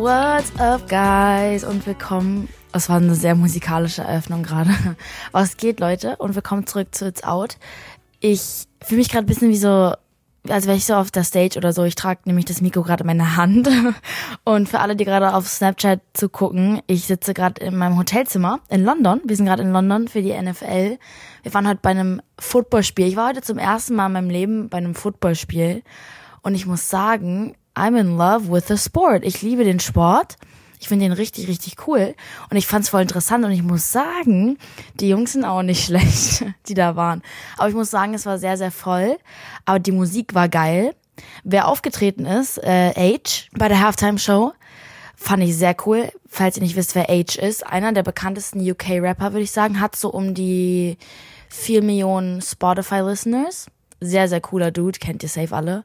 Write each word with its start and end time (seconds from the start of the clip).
What's 0.00 0.50
up, 0.58 0.88
guys? 0.88 1.62
Und 1.62 1.86
willkommen. 1.86 2.48
Es 2.72 2.88
war 2.88 2.96
eine 2.96 3.14
sehr 3.14 3.34
musikalische 3.34 4.00
Eröffnung 4.00 4.42
gerade. 4.42 4.70
Was 5.32 5.58
geht, 5.58 5.78
Leute? 5.78 6.16
Und 6.16 6.34
willkommen 6.34 6.66
zurück 6.66 6.94
zu 6.94 7.06
It's 7.06 7.22
Out. 7.22 7.58
Ich 8.18 8.64
fühle 8.82 9.00
mich 9.00 9.10
gerade 9.10 9.26
ein 9.26 9.28
bisschen 9.28 9.50
wie 9.50 9.58
so, 9.58 9.92
als 10.48 10.66
wäre 10.66 10.78
ich 10.78 10.86
so 10.86 10.94
auf 10.94 11.10
der 11.10 11.22
Stage 11.22 11.58
oder 11.58 11.74
so. 11.74 11.84
Ich 11.84 11.96
trage 11.96 12.20
nämlich 12.24 12.46
das 12.46 12.62
Mikro 12.62 12.82
gerade 12.82 13.02
in 13.02 13.08
meiner 13.08 13.36
Hand. 13.36 13.68
Und 14.44 14.70
für 14.70 14.80
alle, 14.80 14.96
die 14.96 15.04
gerade 15.04 15.34
auf 15.34 15.46
Snapchat 15.46 16.00
zu 16.14 16.30
gucken, 16.30 16.80
ich 16.86 17.04
sitze 17.04 17.34
gerade 17.34 17.62
in 17.62 17.76
meinem 17.76 17.98
Hotelzimmer 17.98 18.60
in 18.70 18.82
London. 18.82 19.20
Wir 19.24 19.36
sind 19.36 19.44
gerade 19.44 19.62
in 19.62 19.70
London 19.70 20.08
für 20.08 20.22
die 20.22 20.32
NFL. 20.32 20.96
Wir 21.42 21.54
waren 21.54 21.68
heute 21.68 21.80
bei 21.82 21.90
einem 21.90 22.22
Footballspiel. 22.38 23.06
Ich 23.06 23.16
war 23.16 23.28
heute 23.28 23.42
zum 23.42 23.58
ersten 23.58 23.96
Mal 23.96 24.06
in 24.06 24.12
meinem 24.14 24.30
Leben 24.30 24.70
bei 24.70 24.78
einem 24.78 24.94
Footballspiel. 24.94 25.82
Und 26.40 26.54
ich 26.54 26.64
muss 26.64 26.88
sagen, 26.88 27.54
I'm 27.80 27.96
in 27.96 28.18
love 28.18 28.50
with 28.50 28.68
the 28.68 28.76
sport. 28.76 29.24
Ich 29.24 29.40
liebe 29.40 29.64
den 29.64 29.80
Sport. 29.80 30.36
Ich 30.80 30.88
finde 30.88 31.06
den 31.06 31.12
richtig, 31.12 31.48
richtig 31.48 31.88
cool. 31.88 32.14
Und 32.50 32.58
ich 32.58 32.66
fand 32.66 32.84
es 32.84 32.90
voll 32.90 33.00
interessant. 33.00 33.42
Und 33.42 33.52
ich 33.52 33.62
muss 33.62 33.90
sagen, 33.90 34.58
die 34.96 35.08
Jungs 35.08 35.32
sind 35.32 35.46
auch 35.46 35.62
nicht 35.62 35.84
schlecht, 35.86 36.44
die 36.68 36.74
da 36.74 36.94
waren. 36.94 37.22
Aber 37.56 37.70
ich 37.70 37.74
muss 37.74 37.90
sagen, 37.90 38.12
es 38.12 38.26
war 38.26 38.38
sehr, 38.38 38.58
sehr 38.58 38.70
voll. 38.70 39.16
Aber 39.64 39.78
die 39.78 39.92
Musik 39.92 40.34
war 40.34 40.50
geil. 40.50 40.94
Wer 41.42 41.68
aufgetreten 41.68 42.26
ist, 42.26 42.58
äh, 42.58 42.92
Age, 42.94 43.48
bei 43.56 43.68
der 43.68 43.80
Halftime-Show, 43.80 44.52
fand 45.16 45.42
ich 45.42 45.56
sehr 45.56 45.74
cool. 45.86 46.10
Falls 46.28 46.58
ihr 46.58 46.62
nicht 46.62 46.76
wisst, 46.76 46.94
wer 46.94 47.08
Age 47.08 47.36
ist, 47.36 47.66
einer 47.66 47.94
der 47.94 48.02
bekanntesten 48.02 48.60
UK-Rapper, 48.60 49.32
würde 49.32 49.44
ich 49.44 49.52
sagen, 49.52 49.80
hat 49.80 49.96
so 49.96 50.10
um 50.10 50.34
die 50.34 50.98
4 51.48 51.82
Millionen 51.82 52.42
Spotify-Listeners. 52.42 53.68
Sehr, 54.00 54.28
sehr 54.28 54.42
cooler 54.42 54.70
Dude, 54.70 54.98
kennt 54.98 55.22
ihr 55.22 55.30
safe 55.30 55.56
alle. 55.56 55.84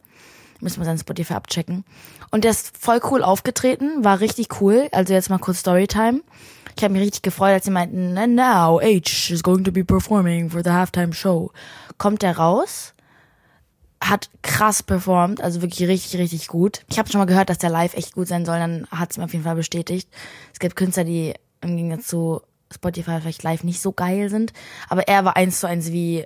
Müssen 0.65 0.79
wir 0.79 0.85
sein 0.85 0.97
Spotify 0.97 1.35
abchecken. 1.35 1.85
Und 2.31 2.43
der 2.43 2.49
ist 2.49 2.75
voll 2.75 2.99
cool 3.11 3.23
aufgetreten, 3.23 4.03
war 4.03 4.19
richtig 4.19 4.59
cool. 4.59 4.89
Also 4.91 5.13
jetzt 5.13 5.29
mal 5.29 5.37
kurz 5.37 5.59
Storytime. 5.59 6.21
Ich 6.75 6.83
habe 6.83 6.91
mich 6.91 7.03
richtig 7.03 7.21
gefreut, 7.21 7.51
als 7.51 7.65
sie 7.65 7.71
meinten, 7.71 8.17
and 8.17 8.33
now 8.33 8.81
H 8.81 9.31
is 9.31 9.43
going 9.43 9.63
to 9.63 9.71
be 9.71 9.85
performing 9.85 10.49
for 10.49 10.63
the 10.63 10.71
halftime 10.71 11.13
show. 11.13 11.51
Kommt 11.99 12.23
er 12.23 12.35
raus, 12.35 12.95
hat 14.03 14.31
krass 14.41 14.81
performt, 14.81 15.39
also 15.39 15.61
wirklich 15.61 15.87
richtig, 15.87 16.19
richtig 16.19 16.47
gut. 16.47 16.83
Ich 16.89 16.97
habe 16.97 17.07
schon 17.07 17.19
mal 17.19 17.25
gehört, 17.25 17.51
dass 17.51 17.59
der 17.59 17.69
live 17.69 17.93
echt 17.93 18.15
gut 18.15 18.27
sein 18.27 18.43
soll, 18.43 18.57
dann 18.57 18.87
hat 18.89 19.11
es 19.11 19.17
mir 19.17 19.25
auf 19.25 19.33
jeden 19.33 19.45
Fall 19.45 19.55
bestätigt. 19.55 20.09
Es 20.51 20.57
gibt 20.57 20.75
Künstler, 20.75 21.03
die 21.03 21.35
im 21.61 21.77
Gegensatz 21.77 22.07
zu 22.07 22.41
Spotify 22.73 23.21
vielleicht 23.21 23.43
live 23.43 23.63
nicht 23.63 23.81
so 23.81 23.91
geil 23.91 24.31
sind, 24.31 24.51
aber 24.89 25.07
er 25.07 25.23
war 25.25 25.35
eins 25.35 25.59
zu 25.59 25.67
eins 25.67 25.91
wie 25.91 26.25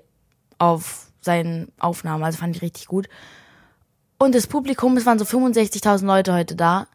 auf 0.58 1.12
seinen 1.20 1.72
Aufnahmen, 1.78 2.24
also 2.24 2.40
fand 2.40 2.56
ich 2.56 2.62
richtig 2.62 2.88
gut. 2.88 3.10
Und 4.22 4.36
das 4.36 4.48
Publikum, 4.48 4.98
es 4.98 5.06
waren 5.06 5.18
so 5.18 5.24
65.000 5.24 6.06
Leute 6.06 6.34
heute 6.34 6.56
da, 6.58 6.88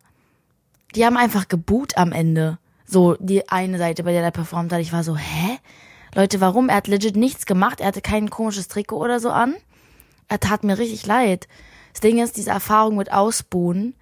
die 0.94 1.06
haben 1.06 1.16
einfach 1.16 1.48
geboot 1.48 1.96
am 1.96 2.12
Ende. 2.12 2.58
So 2.86 3.16
die 3.18 3.48
eine 3.48 3.78
Seite, 3.78 4.04
bei 4.04 4.12
der 4.12 4.22
er 4.22 4.30
performt 4.30 4.72
hat. 4.72 4.80
Ich 4.80 4.92
war 4.92 5.02
so, 5.02 5.16
hä? 5.16 5.58
Leute, 6.14 6.42
warum? 6.42 6.68
Er 6.68 6.76
hat 6.76 6.86
legit 6.86 7.16
nichts 7.16 7.46
gemacht. 7.46 7.80
Er 7.80 7.88
hatte 7.88 8.02
kein 8.02 8.28
komisches 8.28 8.68
Trikot 8.68 8.98
oder 8.98 9.20
so 9.20 9.30
an. 9.30 9.54
Er 10.28 10.38
tat 10.38 10.64
mir 10.64 10.78
richtig 10.78 11.06
leid. 11.06 11.48
Das 11.92 12.02
Ding 12.02 12.18
ist, 12.18 12.36
diese 12.36 12.50
Erfahrung 12.50 12.96
mit 12.96 13.10
Ausbuhen, 13.10 13.94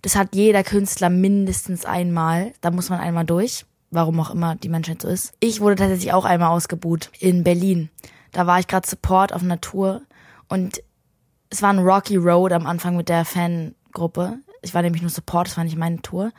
das 0.00 0.16
hat 0.16 0.34
jeder 0.34 0.64
Künstler 0.64 1.10
mindestens 1.10 1.84
einmal. 1.84 2.54
Da 2.62 2.70
muss 2.70 2.88
man 2.88 2.98
einmal 2.98 3.26
durch. 3.26 3.66
Warum 3.90 4.18
auch 4.20 4.30
immer 4.30 4.54
die 4.54 4.68
Menschheit 4.70 5.02
so 5.02 5.08
ist. 5.08 5.34
Ich 5.40 5.60
wurde 5.60 5.76
tatsächlich 5.76 6.12
auch 6.14 6.24
einmal 6.24 6.50
ausgebuht 6.50 7.10
in 7.18 7.44
Berlin. 7.44 7.90
Da 8.32 8.46
war 8.46 8.58
ich 8.58 8.68
gerade 8.68 8.88
Support 8.88 9.34
auf 9.34 9.42
Natur 9.42 10.00
und 10.48 10.80
es 11.50 11.62
war 11.62 11.72
ein 11.72 11.80
Rocky 11.80 12.16
Road 12.16 12.52
am 12.52 12.66
Anfang 12.66 12.96
mit 12.96 13.08
der 13.08 13.24
Fangruppe. 13.24 14.38
Ich 14.62 14.72
war 14.72 14.82
nämlich 14.82 15.02
nur 15.02 15.10
Support, 15.10 15.48
das 15.48 15.56
war 15.56 15.64
nicht 15.64 15.76
meine 15.76 16.00
Tour. 16.00 16.32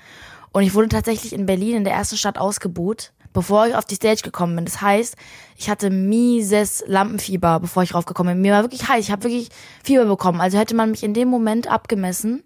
Und 0.53 0.63
ich 0.63 0.73
wurde 0.73 0.89
tatsächlich 0.89 1.33
in 1.33 1.45
Berlin 1.45 1.77
in 1.77 1.83
der 1.83 1.93
ersten 1.93 2.17
Stadt 2.17 2.37
ausgebuht, 2.37 3.11
bevor 3.33 3.67
ich 3.67 3.75
auf 3.75 3.85
die 3.85 3.95
Stage 3.95 4.21
gekommen 4.23 4.55
bin. 4.55 4.65
Das 4.65 4.81
heißt, 4.81 5.15
ich 5.57 5.69
hatte 5.69 5.89
mieses 5.89 6.83
Lampenfieber, 6.87 7.59
bevor 7.59 7.83
ich 7.83 7.93
raufgekommen 7.93 8.35
bin. 8.35 8.41
Mir 8.41 8.53
war 8.53 8.63
wirklich 8.63 8.87
heiß, 8.87 9.05
ich 9.05 9.11
habe 9.11 9.23
wirklich 9.23 9.49
Fieber 9.83 10.05
bekommen. 10.05 10.41
Also 10.41 10.57
hätte 10.57 10.75
man 10.75 10.91
mich 10.91 11.03
in 11.03 11.13
dem 11.13 11.27
Moment 11.27 11.67
abgemessen, 11.67 12.43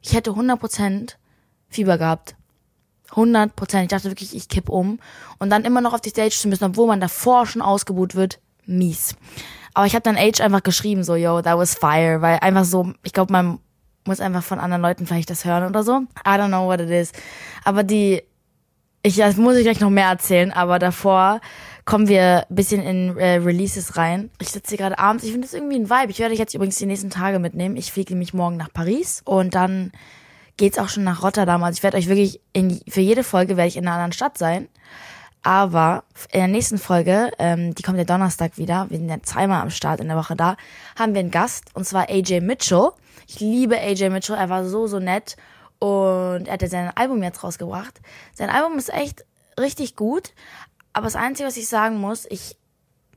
ich 0.00 0.14
hätte 0.14 0.32
100% 0.32 1.14
Fieber 1.68 1.98
gehabt. 1.98 2.36
100%. 3.10 3.82
Ich 3.82 3.88
dachte 3.88 4.10
wirklich, 4.10 4.34
ich 4.34 4.48
kipp 4.48 4.68
um. 4.68 4.98
Und 5.38 5.50
dann 5.50 5.64
immer 5.64 5.80
noch 5.80 5.94
auf 5.94 6.00
die 6.00 6.10
Stage 6.10 6.34
zu 6.34 6.48
müssen, 6.48 6.64
obwohl 6.64 6.86
man 6.86 7.00
davor 7.00 7.46
schon 7.46 7.62
ausgebuht 7.62 8.14
wird, 8.14 8.40
mies. 8.66 9.16
Aber 9.74 9.86
ich 9.86 9.94
habe 9.94 10.02
dann 10.02 10.16
Age 10.16 10.40
einfach 10.40 10.62
geschrieben, 10.62 11.02
so, 11.02 11.16
yo, 11.16 11.42
that 11.42 11.58
was 11.58 11.74
fire, 11.74 12.22
weil 12.22 12.38
einfach 12.40 12.64
so, 12.64 12.92
ich 13.02 13.12
glaube, 13.12 13.32
man 13.32 13.58
muss 14.06 14.20
einfach 14.20 14.42
von 14.42 14.60
anderen 14.60 14.82
Leuten 14.82 15.06
vielleicht 15.06 15.30
das 15.30 15.44
hören 15.44 15.68
oder 15.68 15.82
so. 15.82 16.02
I 16.26 16.30
don't 16.38 16.48
know 16.48 16.66
what 16.66 16.80
it 16.80 16.90
is. 16.90 17.12
Aber 17.64 17.82
die, 17.82 18.22
ich, 19.02 19.16
das 19.16 19.36
muss 19.36 19.56
ich 19.56 19.64
gleich 19.64 19.80
noch 19.80 19.90
mehr 19.90 20.08
erzählen, 20.08 20.52
aber 20.52 20.78
davor 20.78 21.40
kommen 21.84 22.08
wir 22.08 22.46
bisschen 22.48 22.82
in 22.82 23.18
äh, 23.18 23.36
Releases 23.36 23.96
rein. 23.96 24.30
Ich 24.40 24.50
sitze 24.50 24.70
hier 24.70 24.78
gerade 24.78 24.98
abends, 24.98 25.24
ich 25.24 25.32
finde 25.32 25.46
das 25.46 25.54
irgendwie 25.54 25.76
ein 25.76 25.90
Vibe. 25.90 26.10
Ich 26.10 26.18
werde 26.18 26.32
euch 26.32 26.38
jetzt 26.38 26.54
übrigens 26.54 26.76
die 26.76 26.86
nächsten 26.86 27.10
Tage 27.10 27.38
mitnehmen. 27.38 27.76
Ich 27.76 27.92
fliege 27.92 28.14
nämlich 28.14 28.32
morgen 28.32 28.56
nach 28.56 28.72
Paris 28.72 29.22
und 29.24 29.54
dann 29.54 29.92
geht's 30.56 30.78
auch 30.78 30.88
schon 30.88 31.04
nach 31.04 31.22
Rotterdam. 31.22 31.62
Also 31.62 31.78
ich 31.78 31.82
werde 31.82 31.96
euch 31.96 32.08
wirklich 32.08 32.40
in, 32.52 32.80
für 32.88 33.00
jede 33.00 33.24
Folge 33.24 33.56
werde 33.56 33.68
ich 33.68 33.76
in 33.76 33.86
einer 33.86 33.96
anderen 33.96 34.12
Stadt 34.12 34.38
sein. 34.38 34.68
Aber 35.44 36.04
in 36.32 36.40
der 36.40 36.48
nächsten 36.48 36.78
Folge, 36.78 37.30
ähm, 37.38 37.74
die 37.74 37.82
kommt 37.82 37.98
ja 37.98 38.04
Donnerstag 38.04 38.56
wieder, 38.56 38.86
wir 38.88 38.96
sind 38.96 39.10
ja 39.10 39.22
zweimal 39.22 39.60
am 39.60 39.68
Start 39.68 40.00
in 40.00 40.08
der 40.08 40.16
Woche 40.16 40.34
da, 40.34 40.56
haben 40.98 41.12
wir 41.12 41.20
einen 41.20 41.30
Gast, 41.30 41.66
und 41.74 41.86
zwar 41.86 42.08
AJ 42.08 42.40
Mitchell. 42.40 42.92
Ich 43.28 43.40
liebe 43.40 43.78
AJ 43.78 44.08
Mitchell, 44.08 44.36
er 44.36 44.48
war 44.48 44.64
so, 44.64 44.86
so 44.86 44.98
nett 44.98 45.36
und 45.78 46.48
er 46.48 46.54
hat 46.54 46.62
ja 46.62 46.68
sein 46.68 46.90
Album 46.96 47.22
jetzt 47.22 47.44
rausgebracht. 47.44 48.00
Sein 48.32 48.48
Album 48.48 48.78
ist 48.78 48.92
echt 48.92 49.26
richtig 49.60 49.96
gut, 49.96 50.32
aber 50.94 51.04
das 51.04 51.16
Einzige, 51.16 51.46
was 51.46 51.58
ich 51.58 51.68
sagen 51.68 51.98
muss, 51.98 52.24
ich 52.30 52.56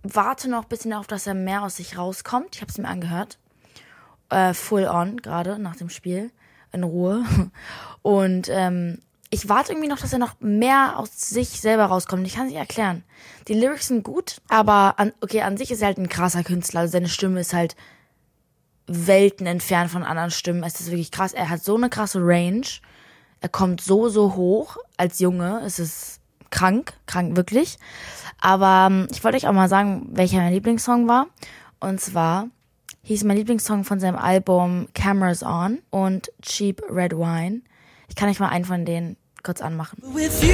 warte 0.04 0.50
noch 0.50 0.64
ein 0.64 0.70
bisschen 0.70 0.92
darauf, 0.92 1.08
dass 1.08 1.28
er 1.28 1.34
mehr 1.34 1.64
aus 1.64 1.78
sich 1.78 1.98
rauskommt. 1.98 2.56
Ich 2.56 2.62
habe 2.62 2.72
es 2.72 2.78
mir 2.78 2.90
angehört. 2.90 3.40
Äh, 4.30 4.54
full 4.54 4.86
on, 4.86 5.18
gerade 5.18 5.60
nach 5.60 5.78
dem 5.78 5.90
Spiel. 5.90 6.32
In 6.74 6.84
Ruhe. 6.84 7.24
Und 8.02 8.50
ähm, 8.50 9.02
ich 9.30 9.50
warte 9.50 9.74
irgendwie 9.74 9.90
noch, 9.90 10.00
dass 10.00 10.14
er 10.14 10.20
noch 10.20 10.36
mehr 10.40 10.98
aus 10.98 11.10
sich 11.30 11.50
selber 11.50 11.86
rauskommt. 11.86 12.26
Ich 12.26 12.36
kann 12.36 12.46
es 12.46 12.52
nicht 12.52 12.60
erklären. 12.60 13.04
Die 13.48 13.54
Lyrics 13.54 13.88
sind 13.88 14.04
gut, 14.04 14.42
aber 14.48 14.96
an, 14.98 15.14
okay, 15.22 15.42
an 15.42 15.58
sich 15.58 15.72
ist 15.72 15.82
er 15.82 15.88
halt 15.88 15.98
ein 15.98 16.10
krasser 16.10 16.44
Künstler. 16.44 16.82
Also 16.82 16.94
seine 16.94 17.10
Stimme 17.10 17.42
ist 17.42 17.54
halt 17.54 17.76
Welten 18.88 19.46
entfernt 19.46 19.92
von 19.92 20.04
anderen 20.04 20.32
Stimmen. 20.32 20.64
Es 20.64 20.80
ist 20.80 20.92
wirklich 20.92 21.12
krass. 21.12 21.34
Er 21.34 21.50
hat 21.50 21.64
so 21.64 21.76
eine 21.76 21.90
krasse 21.90 22.20
Range. 22.22 22.66
Er 23.42 23.50
kommt 23.50 23.82
so, 23.82 24.08
so 24.08 24.36
hoch 24.36 24.78
als 24.96 25.20
Junge. 25.20 25.62
Es 25.66 25.78
ist 25.78 26.22
krank, 26.50 26.94
krank 27.06 27.36
wirklich. 27.36 27.78
Aber 28.40 28.88
ähm, 28.90 29.08
ich 29.12 29.24
wollte 29.24 29.38
euch 29.38 29.48
auch 29.48 29.54
mal 29.54 29.70
sagen, 29.70 30.08
welcher 30.12 30.38
mein 30.38 30.54
Lieblingssong 30.54 31.08
war. 31.08 31.28
Und 31.80 32.00
zwar 32.00 32.48
hieß 33.04 33.26
mein 33.26 33.38
Lieblingssong 33.38 33.84
von 33.84 34.00
seinem 34.00 34.18
Album 34.18 34.88
Cameras 34.94 35.44
On 35.44 35.80
und 35.90 36.32
Cheap 36.42 36.82
Red 36.90 37.14
Wine. 37.14 37.62
Ich 38.08 38.16
kann 38.16 38.30
euch 38.30 38.40
mal 38.40 38.50
einen 38.50 38.66
von 38.66 38.86
denen 38.86 39.18
kurz 39.44 39.62
anmachen. 39.62 40.02
With 40.02 40.42
you, 40.42 40.50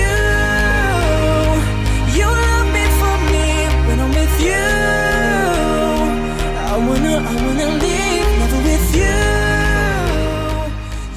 you 2.16 2.26
love 2.26 2.72
me 2.72 2.84
for 3.00 3.18
me 3.32 3.68
when 3.88 4.00
I'm 4.00 4.10
with 4.10 4.42
you. 4.42 4.54
I 6.66 6.78
wanna, 6.78 7.20
I 7.20 7.36
wanna 7.46 7.78
leave, 7.78 8.40
never 8.40 8.58
with 8.64 8.96
you. 8.96 9.14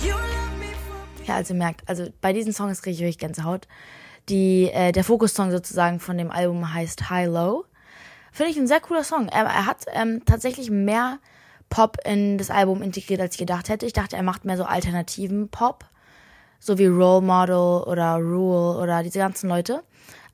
you 0.07 0.15
love 0.15 0.59
me 0.59 0.67
for 0.87 0.99
me. 1.19 1.27
Ja, 1.27 1.37
also 1.37 1.55
merkt, 1.55 1.89
also 1.89 2.09
bei 2.21 2.33
diesen 2.33 2.53
Songs 2.53 2.83
kriege 2.83 2.95
ich 2.95 3.01
wirklich 3.01 3.19
Gänsehaut. 3.19 3.67
Die, 4.29 4.71
äh, 4.73 4.93
der 4.93 5.05
Fokussong 5.05 5.51
sozusagen 5.51 6.01
von 6.01 6.19
dem 6.19 6.31
Album 6.31 6.75
heißt 6.75 7.09
High 7.11 7.29
Low. 7.29 7.65
Finde 8.33 8.53
ich 8.53 8.59
ein 8.59 8.67
sehr 8.67 8.81
cooler 8.81 9.05
Song. 9.05 9.29
Er, 9.29 9.45
er 9.45 9.67
hat 9.67 9.87
ähm, 9.95 10.23
tatsächlich 10.27 10.71
mehr 10.71 11.19
Pop 11.71 11.97
in 12.05 12.37
das 12.37 12.51
Album 12.51 12.83
integriert, 12.83 13.21
als 13.21 13.35
ich 13.35 13.39
gedacht 13.39 13.69
hätte. 13.69 13.87
Ich 13.87 13.93
dachte, 13.95 14.17
er 14.17 14.23
macht 14.23 14.45
mehr 14.45 14.57
so 14.57 14.65
alternativen 14.65 15.49
Pop 15.49 15.87
so 16.59 16.79
wie 16.79 16.87
Role 16.87 17.23
Model 17.23 17.85
oder 17.87 18.17
Rule 18.17 18.79
oder 18.79 19.03
diese 19.03 19.19
ganzen 19.19 19.49
Leute. 19.49 19.83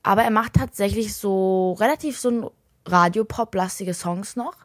Aber 0.03 0.23
er 0.23 0.31
macht 0.31 0.53
tatsächlich 0.53 1.15
so 1.15 1.73
relativ 1.73 2.19
so 2.19 2.29
ein 2.29 2.45
Radio-Pop-lastige 2.85 3.93
Songs 3.93 4.35
noch. 4.35 4.55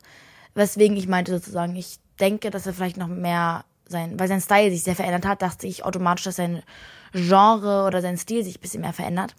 Weswegen 0.55 0.97
ich 0.97 1.07
meinte 1.07 1.33
sozusagen, 1.33 1.77
ich 1.77 1.99
denke, 2.19 2.51
dass 2.51 2.67
er 2.67 2.75
vielleicht 2.75 2.97
noch 2.97 3.07
mehr 3.07 3.65
sein, 3.87 4.19
weil 4.19 4.29
sein 4.29 4.41
Style 4.41 4.71
sich 4.71 4.83
sehr 4.83 4.97
verändert 4.97 5.27
hat, 5.27 5.43
dachte 5.43 5.67
ich 5.67 5.85
automatisch, 5.85 6.25
dass 6.25 6.37
sein 6.37 6.63
Genre 7.13 7.87
oder 7.87 8.03
sein 8.03 8.19
Stil 8.19 8.45
sich 8.45 8.59
ein 8.59 8.61
bisschen 8.61 8.83
mehr 8.83 8.93
verändert. 8.93 9.35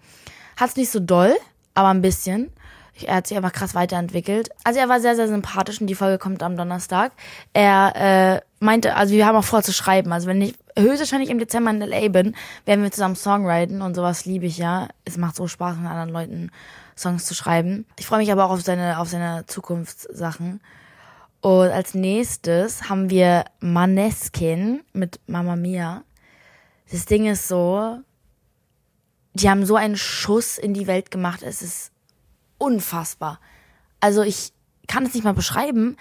Hat's 0.57 0.75
nicht 0.75 0.89
so 0.89 0.99
doll, 0.99 1.35
aber 1.73 1.89
ein 1.89 2.01
bisschen. 2.01 2.51
Er 3.01 3.15
hat 3.15 3.27
sich 3.27 3.37
einfach 3.37 3.53
krass 3.53 3.75
weiterentwickelt. 3.75 4.49
Also 4.63 4.79
er 4.79 4.89
war 4.89 4.99
sehr, 4.99 5.15
sehr 5.15 5.27
sympathisch 5.27 5.79
und 5.79 5.87
die 5.87 5.95
Folge 5.95 6.17
kommt 6.17 6.43
am 6.43 6.57
Donnerstag. 6.57 7.13
Er 7.53 7.93
äh, 7.95 8.41
meinte, 8.59 8.95
also 8.95 9.13
wir 9.13 9.25
haben 9.25 9.37
auch 9.37 9.43
vor 9.43 9.63
zu 9.63 9.71
schreiben. 9.71 10.11
Also 10.11 10.27
wenn 10.27 10.41
ich 10.41 10.55
höchstwahrscheinlich 10.81 11.29
im 11.29 11.39
Dezember 11.39 11.71
in 11.71 11.81
L.A. 11.81 12.07
bin, 12.09 12.35
werden 12.65 12.83
wir 12.83 12.91
zusammen 12.91 13.15
Songwriten 13.15 13.81
und 13.81 13.95
sowas 13.95 14.25
liebe 14.25 14.45
ich 14.45 14.57
ja. 14.57 14.89
Es 15.05 15.17
macht 15.17 15.35
so 15.35 15.47
Spaß, 15.47 15.77
mit 15.77 15.87
anderen 15.87 16.09
Leuten 16.09 16.51
Songs 16.97 17.25
zu 17.25 17.33
schreiben. 17.33 17.85
Ich 17.97 18.05
freue 18.05 18.19
mich 18.19 18.31
aber 18.31 18.45
auch 18.45 18.51
auf 18.51 18.61
seine, 18.61 18.99
auf 18.99 19.09
seine 19.09 19.45
Zukunftssachen. 19.45 20.59
Und 21.41 21.69
als 21.69 21.93
nächstes 21.93 22.89
haben 22.89 23.09
wir 23.09 23.45
Maneskin 23.61 24.81
mit 24.91 25.19
Mamma 25.27 25.55
Mia. 25.55 26.03
das 26.91 27.05
Ding 27.05 27.27
ist 27.27 27.47
so, 27.47 27.99
die 29.33 29.49
haben 29.49 29.65
so 29.65 29.75
einen 29.75 29.95
Schuss 29.95 30.57
in 30.57 30.73
die 30.73 30.87
Welt 30.87 31.11
gemacht. 31.11 31.41
Es 31.43 31.61
ist 31.61 31.91
unfassbar. 32.57 33.39
Also 34.01 34.21
ich 34.21 34.51
kann 34.87 35.05
es 35.05 35.13
nicht 35.13 35.23
mal 35.23 35.33
beschreiben, 35.33 35.95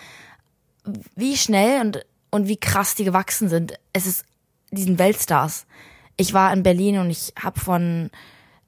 wie 1.14 1.36
schnell 1.36 1.80
und, 1.82 2.04
und 2.30 2.48
wie 2.48 2.56
krass 2.56 2.94
die 2.96 3.04
gewachsen 3.04 3.48
sind. 3.48 3.74
Es 3.92 4.06
ist 4.06 4.24
diesen 4.70 4.98
Weltstars. 4.98 5.66
Ich 6.16 6.34
war 6.34 6.52
in 6.52 6.62
Berlin 6.62 6.98
und 6.98 7.10
ich 7.10 7.32
habe 7.40 7.58
von 7.60 8.10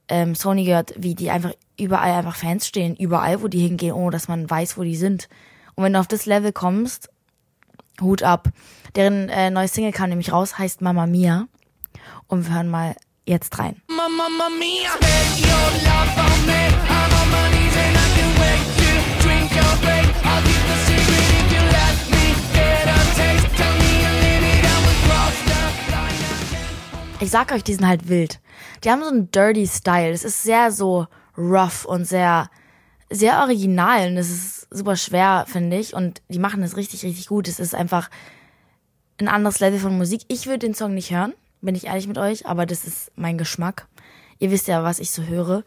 ähm, 0.09 0.35
Sony 0.35 0.65
gehört, 0.65 0.95
wie 0.97 1.15
die 1.15 1.31
einfach 1.31 1.53
überall 1.79 2.13
einfach 2.13 2.37
Fans 2.37 2.67
stehen, 2.67 2.97
überall, 2.97 3.43
wo 3.43 3.49
die 3.49 3.61
hingehen, 3.61 3.93
ohne 3.93 4.11
dass 4.11 4.29
man 4.29 4.49
weiß, 4.49 4.77
wo 4.77 4.83
die 4.83 4.97
sind. 4.97 5.29
Und 5.75 5.85
wenn 5.85 5.93
du 5.95 6.01
auf 6.01 6.09
das 6.09 6.27
Level 6.27 6.53
kommst, 6.53 7.09
Hut 8.01 8.23
ab. 8.23 8.49
Deren 8.97 9.29
äh, 9.29 9.51
neues 9.51 9.73
Single 9.73 9.93
kam 9.93 10.09
nämlich 10.09 10.33
raus, 10.33 10.59
heißt 10.59 10.81
Mama 10.81 11.07
Mia. 11.07 11.47
Und 12.27 12.47
wir 12.47 12.55
hören 12.55 12.69
mal 12.69 12.97
jetzt 13.27 13.59
rein. 13.59 13.83
Mama 13.89 14.29
Mia, 14.59 14.91
ich 27.21 27.31
sag 27.31 27.53
euch, 27.53 27.63
die 27.63 27.75
sind 27.75 27.87
halt 27.87 28.09
wild. 28.09 28.41
Die 28.83 28.91
haben 28.91 29.03
so 29.03 29.11
einen 29.11 29.31
dirty 29.31 29.67
Style. 29.67 30.11
Es 30.11 30.25
ist 30.25 30.43
sehr 30.43 30.73
so 30.73 31.07
rough 31.37 31.85
und 31.85 32.07
sehr, 32.07 32.51
sehr 33.11 33.41
original 33.41 34.09
und 34.09 34.17
es 34.17 34.31
ist 34.31 34.69
super 34.71 34.97
schwer, 34.97 35.45
finde 35.47 35.79
ich. 35.79 35.95
Und 35.95 36.23
die 36.29 36.39
machen 36.39 36.63
es 36.63 36.77
richtig, 36.77 37.05
richtig 37.05 37.27
gut. 37.29 37.47
Es 37.47 37.61
ist 37.61 37.75
einfach 37.75 38.11
ein 39.19 39.29
anderes 39.29 39.61
Level 39.61 39.79
von 39.79 39.97
Musik. 39.97 40.23
Ich 40.29 40.47
würde 40.47 40.61
den 40.61 40.75
Song 40.75 40.95
nicht 40.95 41.13
hören, 41.13 41.35
bin 41.61 41.75
ich 41.75 41.87
ehrlich 41.87 42.09
mit 42.09 42.19
euch, 42.19 42.47
aber 42.47 42.65
das 42.65 42.85
ist 42.85 43.13
mein 43.17 43.37
Geschmack. 43.37 43.87
Ihr 44.39 44.51
wisst 44.51 44.69
ja, 44.69 44.83
was 44.83 44.99
ich 44.99 45.11
so 45.11 45.25
höre. 45.25 45.65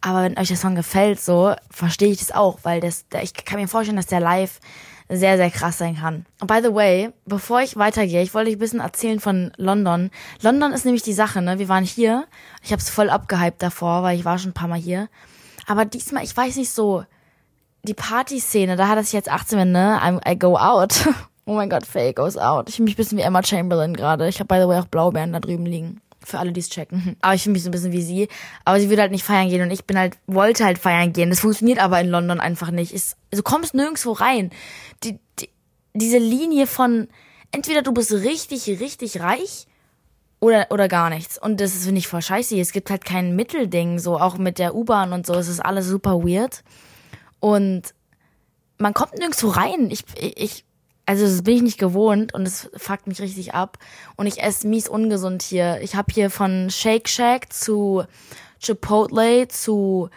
Aber 0.00 0.22
wenn 0.22 0.38
euch 0.38 0.48
der 0.48 0.56
Song 0.56 0.74
gefällt, 0.74 1.20
so, 1.20 1.54
verstehe 1.70 2.10
ich 2.10 2.18
das 2.18 2.30
auch, 2.30 2.60
weil 2.62 2.80
das, 2.80 3.06
ich 3.22 3.32
kann 3.32 3.58
mir 3.58 3.68
vorstellen, 3.68 3.96
dass 3.96 4.06
der 4.06 4.20
live 4.20 4.60
sehr, 5.08 5.36
sehr 5.36 5.50
krass 5.50 5.78
sein 5.78 5.96
kann. 5.96 6.24
Und 6.40 6.46
by 6.46 6.60
the 6.62 6.74
way, 6.74 7.10
bevor 7.26 7.60
ich 7.60 7.76
weitergehe, 7.76 8.22
ich 8.22 8.34
wollte 8.34 8.50
euch 8.50 8.56
ein 8.56 8.60
bisschen 8.60 8.80
erzählen 8.80 9.20
von 9.20 9.52
London. 9.56 10.10
London 10.40 10.72
ist 10.72 10.84
nämlich 10.84 11.02
die 11.02 11.12
Sache, 11.12 11.42
ne? 11.42 11.58
Wir 11.58 11.68
waren 11.68 11.84
hier. 11.84 12.26
Ich 12.62 12.72
habe 12.72 12.80
es 12.80 12.90
voll 12.90 13.10
abgehypt 13.10 13.62
davor, 13.62 14.02
weil 14.02 14.18
ich 14.18 14.24
war 14.24 14.38
schon 14.38 14.50
ein 14.50 14.54
paar 14.54 14.68
Mal 14.68 14.78
hier. 14.78 15.08
Aber 15.66 15.84
diesmal, 15.84 16.24
ich 16.24 16.36
weiß 16.36 16.56
nicht 16.56 16.70
so, 16.70 17.04
die 17.82 17.94
Partyszene, 17.94 18.76
da 18.76 18.88
hat 18.88 18.98
es 18.98 19.12
jetzt 19.12 19.30
18 19.30 19.58
bin, 19.58 19.72
ne? 19.72 20.00
I'm, 20.02 20.26
I 20.28 20.38
go 20.38 20.56
out. 20.56 21.06
oh 21.44 21.54
mein 21.54 21.68
Gott, 21.68 21.84
Faye 21.84 22.14
goes 22.14 22.38
out. 22.38 22.68
Ich 22.68 22.76
fühle 22.76 22.84
mich 22.84 22.94
ein 22.94 22.96
bisschen 22.96 23.18
wie 23.18 23.22
Emma 23.22 23.42
Chamberlain 23.42 23.94
gerade. 23.94 24.26
Ich 24.28 24.40
habe 24.40 24.48
by 24.48 24.60
the 24.60 24.68
way 24.68 24.78
auch 24.78 24.86
Blaubeeren 24.86 25.32
da 25.32 25.40
drüben 25.40 25.66
liegen. 25.66 26.00
Für 26.24 26.38
alle, 26.38 26.52
die 26.52 26.60
es 26.60 26.70
checken. 26.70 27.16
Aber 27.20 27.34
ich 27.34 27.42
fühle 27.42 27.52
mich 27.54 27.62
so 27.62 27.68
ein 27.68 27.72
bisschen 27.72 27.92
wie 27.92 28.02
sie. 28.02 28.28
Aber 28.64 28.80
sie 28.80 28.88
würde 28.88 29.02
halt 29.02 29.12
nicht 29.12 29.24
feiern 29.24 29.48
gehen 29.48 29.62
und 29.62 29.70
ich 29.70 29.84
bin 29.84 29.98
halt, 29.98 30.16
wollte 30.26 30.64
halt 30.64 30.78
feiern 30.78 31.12
gehen. 31.12 31.30
Das 31.30 31.40
funktioniert 31.40 31.78
aber 31.78 32.00
in 32.00 32.08
London 32.08 32.40
einfach 32.40 32.70
nicht. 32.70 32.92
Ist, 32.92 33.16
du 33.30 33.42
kommst 33.42 33.74
nirgendwo 33.74 34.12
rein. 34.12 34.50
Die, 35.02 35.18
die, 35.38 35.50
diese 35.92 36.18
Linie 36.18 36.66
von, 36.66 37.08
entweder 37.52 37.82
du 37.82 37.92
bist 37.92 38.12
richtig, 38.12 38.66
richtig 38.80 39.20
reich 39.20 39.66
oder, 40.40 40.66
oder 40.70 40.88
gar 40.88 41.10
nichts. 41.10 41.38
Und 41.38 41.60
das 41.60 41.74
ist, 41.74 41.84
finde 41.84 41.98
ich, 41.98 42.08
voll 42.08 42.22
scheiße. 42.22 42.58
Es 42.58 42.72
gibt 42.72 42.90
halt 42.90 43.04
kein 43.04 43.36
Mittelding, 43.36 43.98
so 43.98 44.18
auch 44.18 44.36
mit 44.36 44.58
der 44.58 44.74
U-Bahn 44.74 45.12
und 45.12 45.26
so. 45.26 45.34
Es 45.34 45.48
ist 45.48 45.60
alles 45.60 45.86
super 45.86 46.22
weird. 46.22 46.62
Und 47.40 47.94
man 48.78 48.94
kommt 48.94 49.14
nirgendwo 49.18 49.48
rein. 49.48 49.90
Ich, 49.90 50.04
ich, 50.18 50.64
also 51.06 51.24
das 51.24 51.42
bin 51.42 51.56
ich 51.56 51.62
nicht 51.62 51.78
gewohnt 51.78 52.34
und 52.34 52.46
es 52.46 52.70
fuckt 52.76 53.06
mich 53.06 53.20
richtig 53.20 53.54
ab. 53.54 53.78
Und 54.16 54.26
ich 54.26 54.42
esse 54.42 54.66
mies 54.66 54.88
ungesund 54.88 55.42
hier. 55.42 55.80
Ich 55.82 55.94
habe 55.96 56.12
hier 56.12 56.30
von 56.30 56.70
Shake 56.70 57.08
Shack 57.08 57.52
zu 57.52 58.04
Chipotle 58.60 59.48
zu 59.48 60.08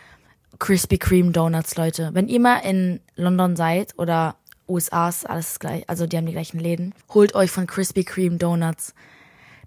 Krispy 0.59 0.97
Kreme 0.97 1.31
Donuts, 1.31 1.75
Leute. 1.75 2.11
Wenn 2.13 2.27
ihr 2.27 2.39
mal 2.39 2.59
in 2.59 3.01
London 3.15 3.55
seid 3.55 3.93
oder 3.97 4.35
USA 4.67 5.09
ist 5.09 5.29
alles 5.29 5.59
gleich, 5.59 5.87
also 5.89 6.07
die 6.07 6.17
haben 6.17 6.25
die 6.25 6.31
gleichen 6.31 6.59
Läden, 6.59 6.93
holt 7.13 7.35
euch 7.35 7.51
von 7.51 7.67
Krispy 7.67 8.03
Kreme 8.03 8.37
Donuts. 8.37 8.93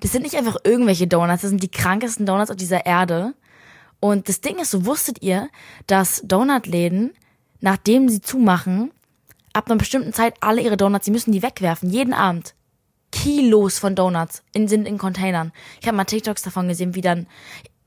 Das 0.00 0.12
sind 0.12 0.22
nicht 0.22 0.36
einfach 0.36 0.56
irgendwelche 0.64 1.06
Donuts, 1.06 1.42
das 1.42 1.50
sind 1.50 1.62
die 1.62 1.70
krankesten 1.70 2.26
Donuts 2.26 2.50
auf 2.50 2.56
dieser 2.56 2.86
Erde. 2.86 3.34
Und 4.00 4.28
das 4.28 4.40
Ding 4.40 4.58
ist, 4.58 4.70
so 4.70 4.86
wusstet 4.86 5.22
ihr, 5.22 5.50
dass 5.86 6.22
Donutläden, 6.24 7.12
nachdem 7.60 8.08
sie 8.08 8.22
zumachen, 8.22 8.92
ab 9.52 9.66
einer 9.66 9.78
bestimmten 9.78 10.12
Zeit 10.12 10.34
alle 10.40 10.60
ihre 10.60 10.76
Donuts, 10.76 11.04
sie 11.04 11.10
müssen 11.10 11.32
die 11.32 11.42
wegwerfen, 11.42 11.90
jeden 11.90 12.14
Abend. 12.14 12.54
Kilos 13.12 13.78
von 13.78 13.96
Donuts 13.96 14.42
in, 14.52 14.68
sind 14.68 14.86
in 14.86 14.98
Containern. 14.98 15.52
Ich 15.80 15.86
habe 15.86 15.96
mal 15.96 16.04
TikToks 16.04 16.42
davon 16.42 16.68
gesehen, 16.68 16.94
wie 16.94 17.00
dann 17.00 17.26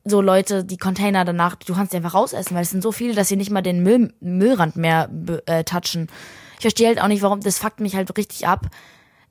so 0.06 0.22
Leute 0.22 0.66
die 0.66 0.78
Container 0.78 1.24
danach, 1.24 1.56
du 1.56 1.74
kannst 1.74 1.94
die 1.94 1.98
einfach 1.98 2.14
rausessen, 2.14 2.56
weil 2.56 2.64
es 2.64 2.72
sind 2.72 2.84
so 2.84 2.92
viele, 2.92 3.14
dass 3.14 3.30
sie 3.30 3.38
nicht 3.38 3.52
mal 3.52 3.62
den 3.62 3.84
Müll, 3.84 4.14
Müllrand 4.20 4.76
mehr 4.76 5.10
äh, 5.46 5.64
touchen. 5.64 6.08
Ich 6.56 6.62
verstehe 6.62 6.88
halt 6.88 7.02
auch 7.02 7.08
nicht, 7.08 7.22
warum, 7.22 7.40
das 7.40 7.60
fuckt 7.60 7.80
mich 7.80 7.96
halt 7.96 8.16
richtig 8.18 8.48
ab. 8.48 8.68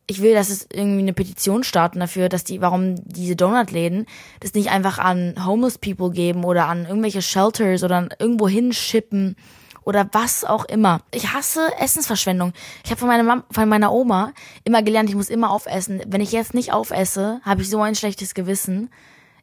Ich 0.06 0.22
will, 0.22 0.34
dass 0.34 0.48
es 0.48 0.66
irgendwie 0.72 1.00
eine 1.00 1.12
Petition 1.12 1.62
starten 1.62 2.00
dafür, 2.00 2.28
dass 2.28 2.44
die, 2.44 2.60
warum 2.60 2.96
diese 3.04 3.36
Donutläden 3.36 4.06
das 4.40 4.54
nicht 4.54 4.70
einfach 4.70 4.98
an 4.98 5.34
homeless 5.46 5.78
people 5.78 6.10
geben 6.10 6.44
oder 6.44 6.68
an 6.68 6.86
irgendwelche 6.86 7.22
Shelters 7.22 7.84
oder 7.84 8.08
irgendwo 8.18 8.48
hinschippen 8.48 9.36
oder 9.84 10.08
was 10.12 10.44
auch 10.44 10.64
immer. 10.64 11.00
Ich 11.12 11.32
hasse 11.32 11.70
Essensverschwendung. 11.78 12.52
Ich 12.84 12.90
habe 12.90 12.98
von 12.98 13.08
meiner 13.08 13.22
Mama, 13.22 13.44
von 13.50 13.68
meiner 13.68 13.92
Oma 13.92 14.32
immer 14.64 14.82
gelernt, 14.82 15.08
ich 15.08 15.16
muss 15.16 15.30
immer 15.30 15.50
aufessen. 15.50 16.02
Wenn 16.06 16.20
ich 16.20 16.32
jetzt 16.32 16.54
nicht 16.54 16.72
aufesse, 16.72 17.40
habe 17.44 17.62
ich 17.62 17.70
so 17.70 17.80
ein 17.80 17.94
schlechtes 17.94 18.34
Gewissen. 18.34 18.90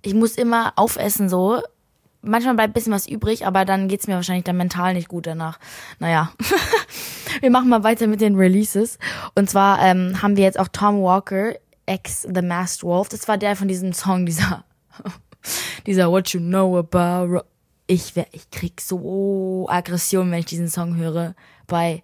Ich 0.01 0.13
muss 0.13 0.35
immer 0.35 0.73
aufessen 0.75 1.29
so. 1.29 1.61
Manchmal 2.21 2.55
bleibt 2.55 2.73
bisschen 2.73 2.93
was 2.93 3.07
übrig, 3.07 3.45
aber 3.45 3.63
dann 3.63 3.87
geht's 3.87 4.07
mir 4.07 4.15
wahrscheinlich 4.15 4.43
dann 4.43 4.57
mental 4.57 4.93
nicht 4.93 5.07
gut 5.07 5.25
danach. 5.25 5.57
Naja, 5.99 6.33
wir 7.41 7.49
machen 7.49 7.69
mal 7.69 7.83
weiter 7.83 8.07
mit 8.07 8.19
den 8.19 8.35
Releases. 8.35 8.97
Und 9.35 9.49
zwar 9.49 9.81
ähm, 9.81 10.21
haben 10.21 10.35
wir 10.35 10.43
jetzt 10.43 10.59
auch 10.59 10.67
Tom 10.67 11.01
Walker, 11.01 11.53
ex 11.85 12.23
The 12.23 12.41
Masked 12.41 12.83
Wolf. 12.83 13.07
Das 13.09 13.27
war 13.27 13.37
der 13.37 13.55
von 13.55 13.69
diesem 13.69 13.93
Song, 13.93 14.25
dieser, 14.25 14.65
dieser 15.85 16.11
What 16.11 16.29
You 16.29 16.41
Know 16.41 16.77
About 16.77 17.41
ich, 17.89 18.13
ich 18.31 18.51
krieg 18.51 18.79
so 18.81 19.67
Aggression, 19.67 20.29
wenn 20.29 20.39
ich 20.39 20.45
diesen 20.45 20.69
Song 20.69 20.95
höre. 20.95 21.33
Bei 21.65 22.03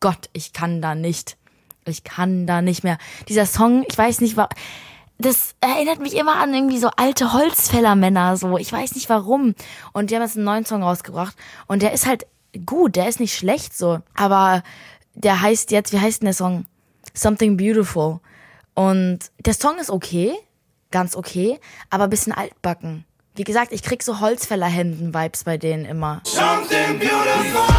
Gott, 0.00 0.30
ich 0.32 0.54
kann 0.54 0.80
da 0.80 0.94
nicht. 0.94 1.36
Ich 1.84 2.02
kann 2.02 2.46
da 2.46 2.62
nicht 2.62 2.82
mehr. 2.82 2.96
Dieser 3.28 3.44
Song, 3.44 3.84
ich 3.88 3.98
weiß 3.98 4.22
nicht, 4.22 4.38
das 5.18 5.54
erinnert 5.60 6.00
mich 6.00 6.16
immer 6.16 6.36
an 6.36 6.54
irgendwie 6.54 6.78
so 6.78 6.88
alte 6.96 7.34
Holzfällermänner, 7.34 8.38
so. 8.38 8.56
Ich 8.56 8.72
weiß 8.72 8.94
nicht 8.94 9.10
warum. 9.10 9.54
Und 9.92 10.10
die 10.10 10.14
haben 10.14 10.22
jetzt 10.22 10.36
einen 10.36 10.46
neuen 10.46 10.64
Song 10.64 10.82
rausgebracht. 10.82 11.36
Und 11.66 11.82
der 11.82 11.92
ist 11.92 12.06
halt 12.06 12.26
gut, 12.64 12.96
der 12.96 13.08
ist 13.08 13.20
nicht 13.20 13.36
schlecht, 13.36 13.76
so. 13.76 14.00
Aber 14.14 14.62
der 15.12 15.42
heißt 15.42 15.72
jetzt, 15.72 15.92
wie 15.92 16.00
heißt 16.00 16.22
denn 16.22 16.26
der 16.26 16.34
Song? 16.34 16.64
Something 17.12 17.58
Beautiful. 17.58 18.20
Und 18.72 19.18
der 19.44 19.52
Song 19.52 19.78
ist 19.78 19.90
okay, 19.90 20.32
ganz 20.90 21.14
okay, 21.14 21.60
aber 21.90 22.08
bisschen 22.08 22.32
altbacken. 22.32 23.04
Wie 23.34 23.44
gesagt, 23.44 23.72
ich 23.72 23.82
krieg 23.82 24.02
so 24.02 24.20
Holzfällerhänden-Vibes 24.20 25.44
bei 25.44 25.56
denen 25.56 25.86
immer. 25.86 26.20
Something 26.24 26.98
beautiful 26.98 27.72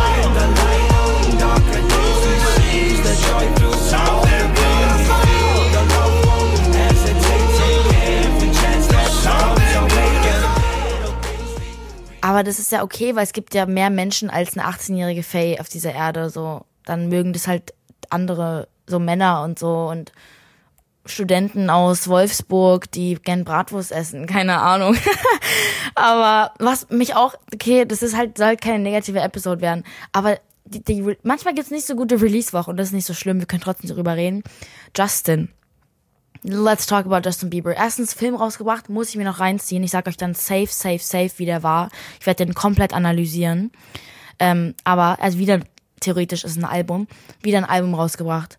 Aber 12.22 12.44
das 12.44 12.58
ist 12.58 12.72
ja 12.72 12.84
okay, 12.84 13.16
weil 13.16 13.24
es 13.24 13.34
gibt 13.34 13.54
ja 13.54 13.66
mehr 13.66 13.90
Menschen 13.90 14.30
als 14.30 14.58
eine 14.58 14.66
18-jährige 14.66 15.24
Faye 15.24 15.60
auf 15.60 15.68
dieser 15.68 15.94
Erde. 15.94 16.30
So, 16.30 16.66
dann 16.86 17.10
mögen 17.10 17.34
das 17.34 17.48
halt 17.48 17.74
andere 18.10 18.70
so 18.88 18.98
Männer 18.98 19.44
und 19.44 19.60
so 19.60 19.88
und 19.90 20.14
Studenten 21.06 21.70
aus 21.70 22.08
Wolfsburg, 22.08 22.90
die 22.92 23.16
gern 23.16 23.44
Bratwurst 23.44 23.92
essen, 23.92 24.26
keine 24.28 24.60
Ahnung. 24.60 24.96
aber 25.96 26.54
was 26.60 26.90
mich 26.90 27.16
auch, 27.16 27.36
okay, 27.54 27.86
das 27.86 28.02
ist 28.04 28.16
halt, 28.16 28.38
soll 28.38 28.56
keine 28.56 28.80
negative 28.80 29.20
Episode 29.20 29.62
werden, 29.62 29.84
aber 30.12 30.40
die, 30.66 30.82
die, 30.84 31.18
manchmal 31.24 31.54
gibt's 31.54 31.72
nicht 31.72 31.86
so 31.86 31.96
gute 31.96 32.22
Release-Woche 32.22 32.70
und 32.70 32.78
das 32.78 32.88
ist 32.88 32.94
nicht 32.94 33.06
so 33.06 33.14
schlimm, 33.14 33.40
wir 33.40 33.48
können 33.48 33.62
trotzdem 33.62 33.90
darüber 33.90 34.16
reden. 34.16 34.44
Justin. 34.96 35.50
Let's 36.46 36.88
talk 36.88 37.06
about 37.06 37.22
Justin 37.24 37.50
Bieber. 37.50 37.74
Erstens 37.74 38.14
Film 38.14 38.36
rausgebracht, 38.36 38.90
muss 38.90 39.10
ich 39.10 39.16
mir 39.16 39.24
noch 39.24 39.40
reinziehen. 39.40 39.82
Ich 39.82 39.92
sag 39.92 40.08
euch 40.08 40.18
dann 40.18 40.34
safe, 40.34 40.68
safe, 40.68 41.00
safe, 41.00 41.32
wie 41.38 41.46
der 41.46 41.64
war. 41.64 41.90
Ich 42.20 42.26
werde 42.26 42.46
den 42.46 42.54
komplett 42.54 42.94
analysieren. 42.94 43.72
Ähm, 44.40 44.76
aber 44.84 45.22
also 45.22 45.38
wieder 45.38 45.62
theoretisch 46.02 46.44
ist 46.44 46.58
ein 46.58 46.66
Album, 46.66 47.08
wieder 47.42 47.60
ein 47.60 47.66
Album 47.66 47.94
rausgebracht 47.94 48.58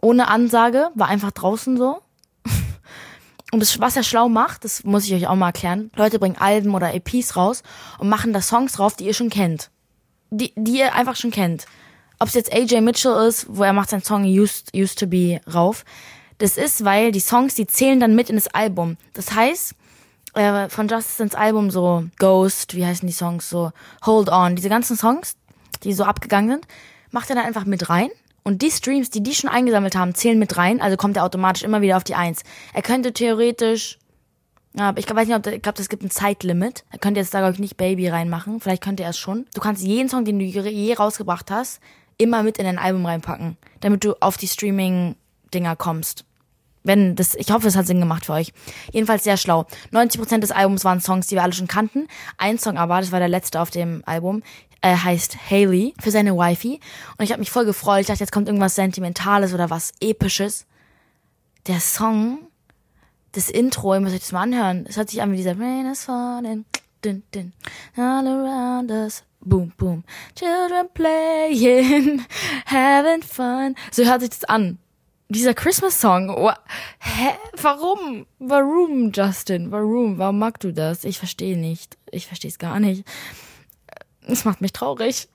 ohne 0.00 0.28
Ansage, 0.28 0.90
war 0.94 1.08
einfach 1.08 1.30
draußen 1.30 1.76
so. 1.76 2.02
Und 3.52 3.60
das, 3.60 3.80
was 3.80 3.96
er 3.96 4.02
schlau 4.02 4.28
macht, 4.28 4.64
das 4.64 4.84
muss 4.84 5.04
ich 5.04 5.14
euch 5.14 5.26
auch 5.26 5.36
mal 5.36 5.48
erklären. 5.48 5.90
Leute 5.96 6.18
bringen 6.18 6.36
Alben 6.38 6.74
oder 6.74 6.94
EPs 6.94 7.36
raus 7.36 7.62
und 7.98 8.08
machen 8.08 8.32
da 8.32 8.40
Songs 8.40 8.72
drauf, 8.72 8.96
die 8.96 9.04
ihr 9.04 9.14
schon 9.14 9.30
kennt. 9.30 9.70
Die, 10.30 10.52
die 10.56 10.78
ihr 10.78 10.94
einfach 10.94 11.16
schon 11.16 11.30
kennt. 11.30 11.66
Ob 12.18 12.28
es 12.28 12.34
jetzt 12.34 12.52
AJ 12.52 12.80
Mitchell 12.80 13.26
ist, 13.26 13.46
wo 13.48 13.62
er 13.62 13.72
macht 13.72 13.90
seinen 13.90 14.02
Song 14.02 14.24
Used, 14.24 14.74
Used 14.74 14.98
to 14.98 15.06
Be 15.06 15.40
rauf. 15.52 15.84
Das 16.38 16.56
ist, 16.56 16.84
weil 16.84 17.12
die 17.12 17.20
Songs, 17.20 17.54
die 17.54 17.66
zählen 17.66 18.00
dann 18.00 18.14
mit 18.14 18.30
in 18.30 18.36
das 18.36 18.48
Album. 18.48 18.96
Das 19.14 19.32
heißt, 19.34 19.74
äh, 20.34 20.68
von 20.68 20.88
Justice 20.88 21.22
ins 21.22 21.34
Album 21.34 21.70
so 21.70 22.04
Ghost, 22.18 22.74
wie 22.74 22.84
heißen 22.84 23.06
die 23.06 23.12
Songs, 23.12 23.48
so 23.48 23.72
Hold 24.04 24.28
On, 24.28 24.56
diese 24.56 24.68
ganzen 24.68 24.96
Songs, 24.96 25.36
die 25.82 25.92
so 25.92 26.04
abgegangen 26.04 26.50
sind, 26.50 26.66
macht 27.10 27.30
er 27.30 27.36
dann 27.36 27.46
einfach 27.46 27.64
mit 27.64 27.88
rein. 27.88 28.10
Und 28.46 28.62
die 28.62 28.70
Streams, 28.70 29.10
die 29.10 29.24
die 29.24 29.34
schon 29.34 29.50
eingesammelt 29.50 29.96
haben, 29.96 30.14
zählen 30.14 30.38
mit 30.38 30.56
rein, 30.56 30.80
also 30.80 30.96
kommt 30.96 31.16
er 31.16 31.24
automatisch 31.24 31.64
immer 31.64 31.80
wieder 31.82 31.96
auf 31.96 32.04
die 32.04 32.14
Eins. 32.14 32.44
Er 32.72 32.80
könnte 32.80 33.12
theoretisch, 33.12 33.98
aber 34.76 35.00
ich 35.00 35.12
weiß 35.12 35.26
nicht, 35.26 35.36
ob, 35.36 35.46
ich 35.48 35.62
glaube, 35.62 35.82
es 35.82 35.88
gibt 35.88 36.04
ein 36.04 36.12
Zeitlimit. 36.12 36.84
Er 36.92 37.00
könnte 37.00 37.18
jetzt 37.18 37.34
da, 37.34 37.40
glaube 37.40 37.54
ich, 37.54 37.58
nicht 37.58 37.76
Baby 37.76 38.06
reinmachen. 38.06 38.60
Vielleicht 38.60 38.84
könnte 38.84 39.02
er 39.02 39.10
es 39.10 39.18
schon. 39.18 39.46
Du 39.52 39.60
kannst 39.60 39.82
jeden 39.82 40.08
Song, 40.08 40.24
den 40.24 40.38
du 40.38 40.44
je 40.44 40.94
rausgebracht 40.94 41.50
hast, 41.50 41.80
immer 42.18 42.44
mit 42.44 42.58
in 42.58 42.66
dein 42.66 42.78
Album 42.78 43.04
reinpacken, 43.04 43.56
damit 43.80 44.04
du 44.04 44.14
auf 44.20 44.36
die 44.36 44.46
Streaming-Dinger 44.46 45.74
kommst. 45.74 46.24
Wenn 46.86 47.16
das, 47.16 47.34
ich 47.34 47.50
hoffe, 47.50 47.66
es 47.66 47.74
hat 47.74 47.86
Sinn 47.86 47.98
gemacht 47.98 48.26
für 48.26 48.32
euch. 48.34 48.52
Jedenfalls 48.92 49.24
sehr 49.24 49.36
schlau. 49.36 49.66
90% 49.92 50.38
des 50.38 50.52
Albums 50.52 50.84
waren 50.84 51.00
Songs, 51.00 51.26
die 51.26 51.34
wir 51.34 51.42
alle 51.42 51.52
schon 51.52 51.66
kannten. 51.66 52.06
Ein 52.38 52.58
Song 52.58 52.78
aber, 52.78 53.00
das 53.00 53.10
war 53.10 53.18
der 53.18 53.28
letzte 53.28 53.60
auf 53.60 53.70
dem 53.70 54.04
Album, 54.06 54.44
äh, 54.82 54.94
heißt 54.94 55.50
Haley 55.50 55.94
für 56.00 56.12
seine 56.12 56.36
Wifi. 56.36 56.78
Und 57.18 57.24
ich 57.24 57.32
habe 57.32 57.40
mich 57.40 57.50
voll 57.50 57.64
gefreut. 57.64 58.02
Ich 58.02 58.06
dachte, 58.06 58.20
jetzt 58.20 58.30
kommt 58.30 58.46
irgendwas 58.46 58.76
Sentimentales 58.76 59.52
oder 59.52 59.68
was 59.68 59.94
Episches. 60.00 60.64
Der 61.66 61.80
Song, 61.80 62.38
das 63.32 63.50
Intro, 63.50 63.94
ihr 63.94 64.00
müsst 64.00 64.14
euch 64.14 64.20
das 64.20 64.30
mal 64.30 64.42
anhören. 64.42 64.86
Es 64.88 64.96
hört 64.96 65.10
sich 65.10 65.20
an 65.20 65.32
wie 65.32 65.38
dieser 65.38 65.58
Rain 65.58 65.86
is 65.90 66.04
falling, 66.04 66.66
din, 67.04 67.24
din, 67.34 67.52
all 67.96 68.28
around 68.28 68.92
us. 68.92 69.24
Boom, 69.40 69.72
boom. 69.76 70.04
Children 70.36 70.88
playing, 70.94 72.24
having 72.66 73.22
fun. 73.22 73.74
So 73.90 74.04
hört 74.04 74.20
sich 74.20 74.30
das 74.30 74.44
an 74.44 74.78
dieser 75.28 75.54
Christmas-Song, 75.54 76.30
oh, 76.30 76.50
hä, 76.98 77.30
warum? 77.60 78.26
Warum, 78.38 79.12
Justin? 79.12 79.72
Warum? 79.72 80.18
Warum 80.18 80.38
magst 80.38 80.64
du 80.64 80.72
das? 80.72 81.04
Ich 81.04 81.18
verstehe 81.18 81.56
nicht. 81.56 81.96
Ich 82.10 82.26
verstehe 82.26 82.50
es 82.50 82.58
gar 82.58 82.80
nicht. 82.80 83.04
Es 84.26 84.44
macht 84.44 84.60
mich 84.60 84.72
traurig. 84.72 85.28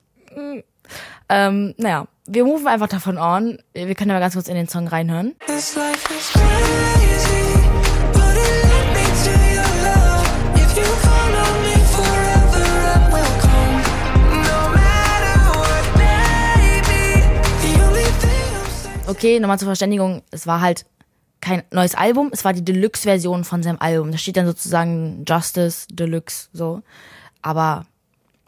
Ähm, 1.28 1.74
naja, 1.76 2.06
wir 2.26 2.44
moven 2.44 2.66
einfach 2.68 2.88
davon 2.88 3.18
on. 3.18 3.58
Wir 3.74 3.94
können 3.94 4.10
aber 4.10 4.20
ganz 4.20 4.34
kurz 4.34 4.48
in 4.48 4.54
den 4.54 4.68
Song 4.68 4.88
reinhören. 4.88 5.34
This 5.46 5.76
life 5.76 6.12
is 6.12 7.11
Okay, 19.12 19.40
nochmal 19.40 19.58
zur 19.58 19.66
Verständigung, 19.66 20.22
es 20.30 20.46
war 20.46 20.62
halt 20.62 20.86
kein 21.42 21.64
neues 21.70 21.94
Album, 21.94 22.30
es 22.32 22.46
war 22.46 22.54
die 22.54 22.64
Deluxe-Version 22.64 23.44
von 23.44 23.62
seinem 23.62 23.76
Album. 23.78 24.10
Da 24.10 24.16
steht 24.16 24.38
dann 24.38 24.46
sozusagen 24.46 25.26
Justice 25.28 25.86
Deluxe, 25.90 26.48
so. 26.54 26.80
Aber 27.42 27.84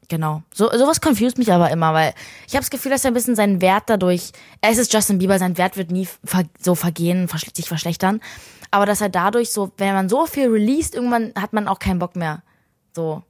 genau. 0.08 0.42
So, 0.54 0.70
sowas 0.70 1.02
confused 1.02 1.36
mich 1.36 1.52
aber 1.52 1.70
immer, 1.70 1.92
weil 1.92 2.14
ich 2.46 2.54
habe 2.54 2.62
das 2.62 2.70
Gefühl, 2.70 2.92
dass 2.92 3.04
er 3.04 3.10
ein 3.10 3.14
bisschen 3.14 3.36
seinen 3.36 3.60
Wert 3.60 3.84
dadurch, 3.88 4.32
es 4.62 4.78
ist 4.78 4.90
Justin 4.90 5.18
Bieber, 5.18 5.38
sein 5.38 5.58
Wert 5.58 5.76
wird 5.76 5.90
nie 5.90 6.08
ver 6.24 6.44
so 6.58 6.74
vergehen, 6.74 7.28
sich 7.54 7.68
verschlechtern. 7.68 8.22
Aber 8.70 8.86
dass 8.86 9.02
er 9.02 9.10
dadurch 9.10 9.52
so, 9.52 9.70
wenn 9.76 9.92
man 9.92 10.08
so 10.08 10.24
viel 10.24 10.48
released, 10.48 10.94
irgendwann 10.94 11.34
hat 11.38 11.52
man 11.52 11.68
auch 11.68 11.78
keinen 11.78 11.98
Bock 11.98 12.16
mehr. 12.16 12.42
So. 12.96 13.22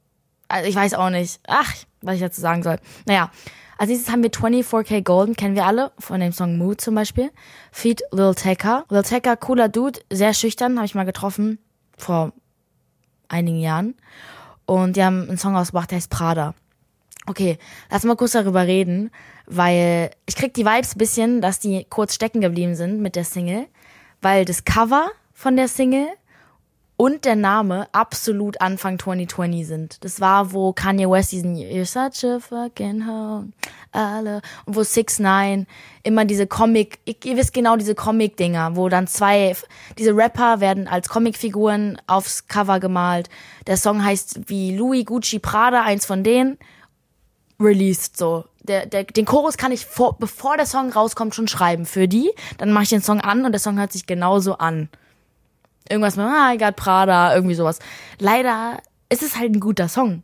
Also 0.47 0.69
ich 0.69 0.77
weiß 0.77 0.95
auch 0.95 1.11
nicht. 1.11 1.41
Ach, 1.49 1.75
was 2.01 2.15
ich 2.15 2.21
dazu 2.21 2.41
sagen 2.41 2.63
soll. 2.63 2.79
Naja, 3.07 3.33
als 3.79 3.89
nächstes 3.89 4.13
haben 4.13 4.23
wir 4.23 4.31
24K 4.31 5.03
Golden, 5.03 5.37
kennen 5.37 5.55
wir 5.55 5.67
alle, 5.67 5.93
von 5.99 6.21
dem 6.21 6.33
Song 6.33 6.59
Mood 6.59 6.81
zum 6.81 6.95
Beispiel. 6.95 7.31
Feed 7.73 8.03
Lil 8.13 8.35
Tecca. 8.35 8.85
Lil 8.89 9.03
Tecca, 9.03 9.37
cooler 9.37 9.69
Dude, 9.69 10.01
sehr 10.11 10.35
schüchtern, 10.35 10.77
habe 10.77 10.87
ich 10.87 10.95
mal 10.95 11.05
getroffen, 11.05 11.59
vor 11.97 12.33
einigen 13.29 13.61
Jahren. 13.61 13.95
Und 14.67 14.97
die 14.97 15.05
haben 15.05 15.29
einen 15.29 15.39
Song 15.39 15.57
ausgebracht, 15.57 15.91
der 15.91 15.97
heißt 15.97 16.11
Prada. 16.11 16.55
Okay, 17.27 17.59
lass 17.91 18.05
mal 18.05 18.17
kurz 18.17 18.33
darüber 18.33 18.67
reden, 18.67 19.11
weil 19.47 20.11
ich 20.27 20.37
krieg 20.37 20.53
die 20.55 20.67
Vibes 20.67 20.95
bisschen, 20.95 21.41
dass 21.41 21.59
die 21.59 21.87
kurz 21.89 22.15
stecken 22.15 22.41
geblieben 22.41 22.75
sind 22.75 23.01
mit 23.01 23.17
der 23.17 23.25
Single, 23.25 23.67
weil 24.21 24.45
das 24.45 24.65
Cover 24.65 25.11
von 25.33 25.57
der 25.57 25.69
Single 25.69 26.07
und 26.97 27.25
der 27.25 27.37
Name 27.37 27.89
absolut 27.93 28.61
Anfang 28.61 28.99
2020 28.99 29.67
sind. 29.67 30.05
Das 30.05 30.21
war, 30.21 30.53
wo 30.53 30.73
Kanye 30.73 31.11
West 31.11 31.33
diesen 31.33 31.57
You're 31.57 31.85
such 31.85 32.29
a 32.29 32.39
fucking 32.39 33.07
home, 33.07 33.53
alle, 33.91 34.43
und 34.65 34.77
wo 34.77 34.83
6 34.83 35.19
9 35.19 35.67
immer 36.05 36.25
diese 36.25 36.47
Comic, 36.47 37.01
ihr 37.05 37.37
wisst 37.37 37.53
genau 37.53 37.77
diese 37.77 37.95
Comic-Dinger, 37.95 38.77
wo 38.77 38.89
dann 38.89 39.07
zwei, 39.07 39.57
diese 39.99 40.17
Rapper 40.17 40.61
werden 40.61 40.87
als 40.87 41.09
Comicfiguren 41.09 42.01
aufs 42.07 42.47
Cover 42.47 42.79
gemalt. 42.79 43.29
Der 43.67 43.77
Song 43.77 44.05
heißt 44.05 44.49
wie 44.49 44.77
Louis 44.77 45.05
Gucci 45.05 45.41
Prada, 45.41 45.83
eins 45.83 46.07
von 46.07 46.23
denen, 46.23 46.59
released 47.59 48.17
so. 48.17 48.45
Der, 48.63 48.87
der, 48.87 49.05
den 49.05 49.27
Chorus 49.27 49.57
kann 49.57 49.73
ich 49.73 49.85
vor, 49.85 50.17
bevor 50.19 50.57
der 50.57 50.67
Song 50.67 50.91
rauskommt 50.91 51.35
schon 51.35 51.49
schreiben 51.49 51.87
für 51.87 52.09
die. 52.09 52.31
Dann 52.57 52.73
mache 52.73 52.85
ich 52.85 52.89
den 52.91 53.03
Song 53.03 53.21
an 53.21 53.45
und 53.45 53.53
der 53.53 53.61
Song 53.61 53.79
hört 53.79 53.93
sich 53.93 54.07
genauso 54.07 54.57
an. 54.57 54.89
Irgendwas 55.89 56.17
mit, 56.17 56.25
ah, 56.25 56.53
I 56.53 56.57
got 56.57 56.77
Prada, 56.77 57.35
irgendwie 57.35 57.55
sowas. 57.55 57.79
Leider 58.19 58.79
ist 59.11 59.23
es 59.23 59.37
halt 59.37 59.53
ein 59.55 59.61
guter 59.61 59.89
Song. 59.89 60.23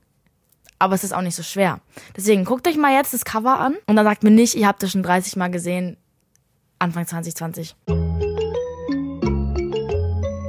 Aber 0.79 0.95
es 0.95 1.05
ist 1.05 1.13
auch 1.13 1.21
nicht 1.21 1.35
so 1.37 1.43
schwer. 1.43 1.81
Deswegen 2.17 2.47
guckt 2.47 2.67
euch 2.67 2.79
mal 2.79 2.95
jetzt 2.95 3.13
das 3.13 3.27
Cover 3.27 3.59
an 3.61 3.77
und 3.87 3.97
dann 3.97 4.07
sagt 4.07 4.23
mir 4.23 4.31
nicht, 4.31 4.55
ihr 4.55 4.67
habt 4.67 4.83
das 4.83 4.93
schon 4.93 5.03
30 5.03 5.37
Mal 5.37 5.51
gesehen, 5.51 5.99
Anfang 6.79 7.07
2020. 7.07 7.77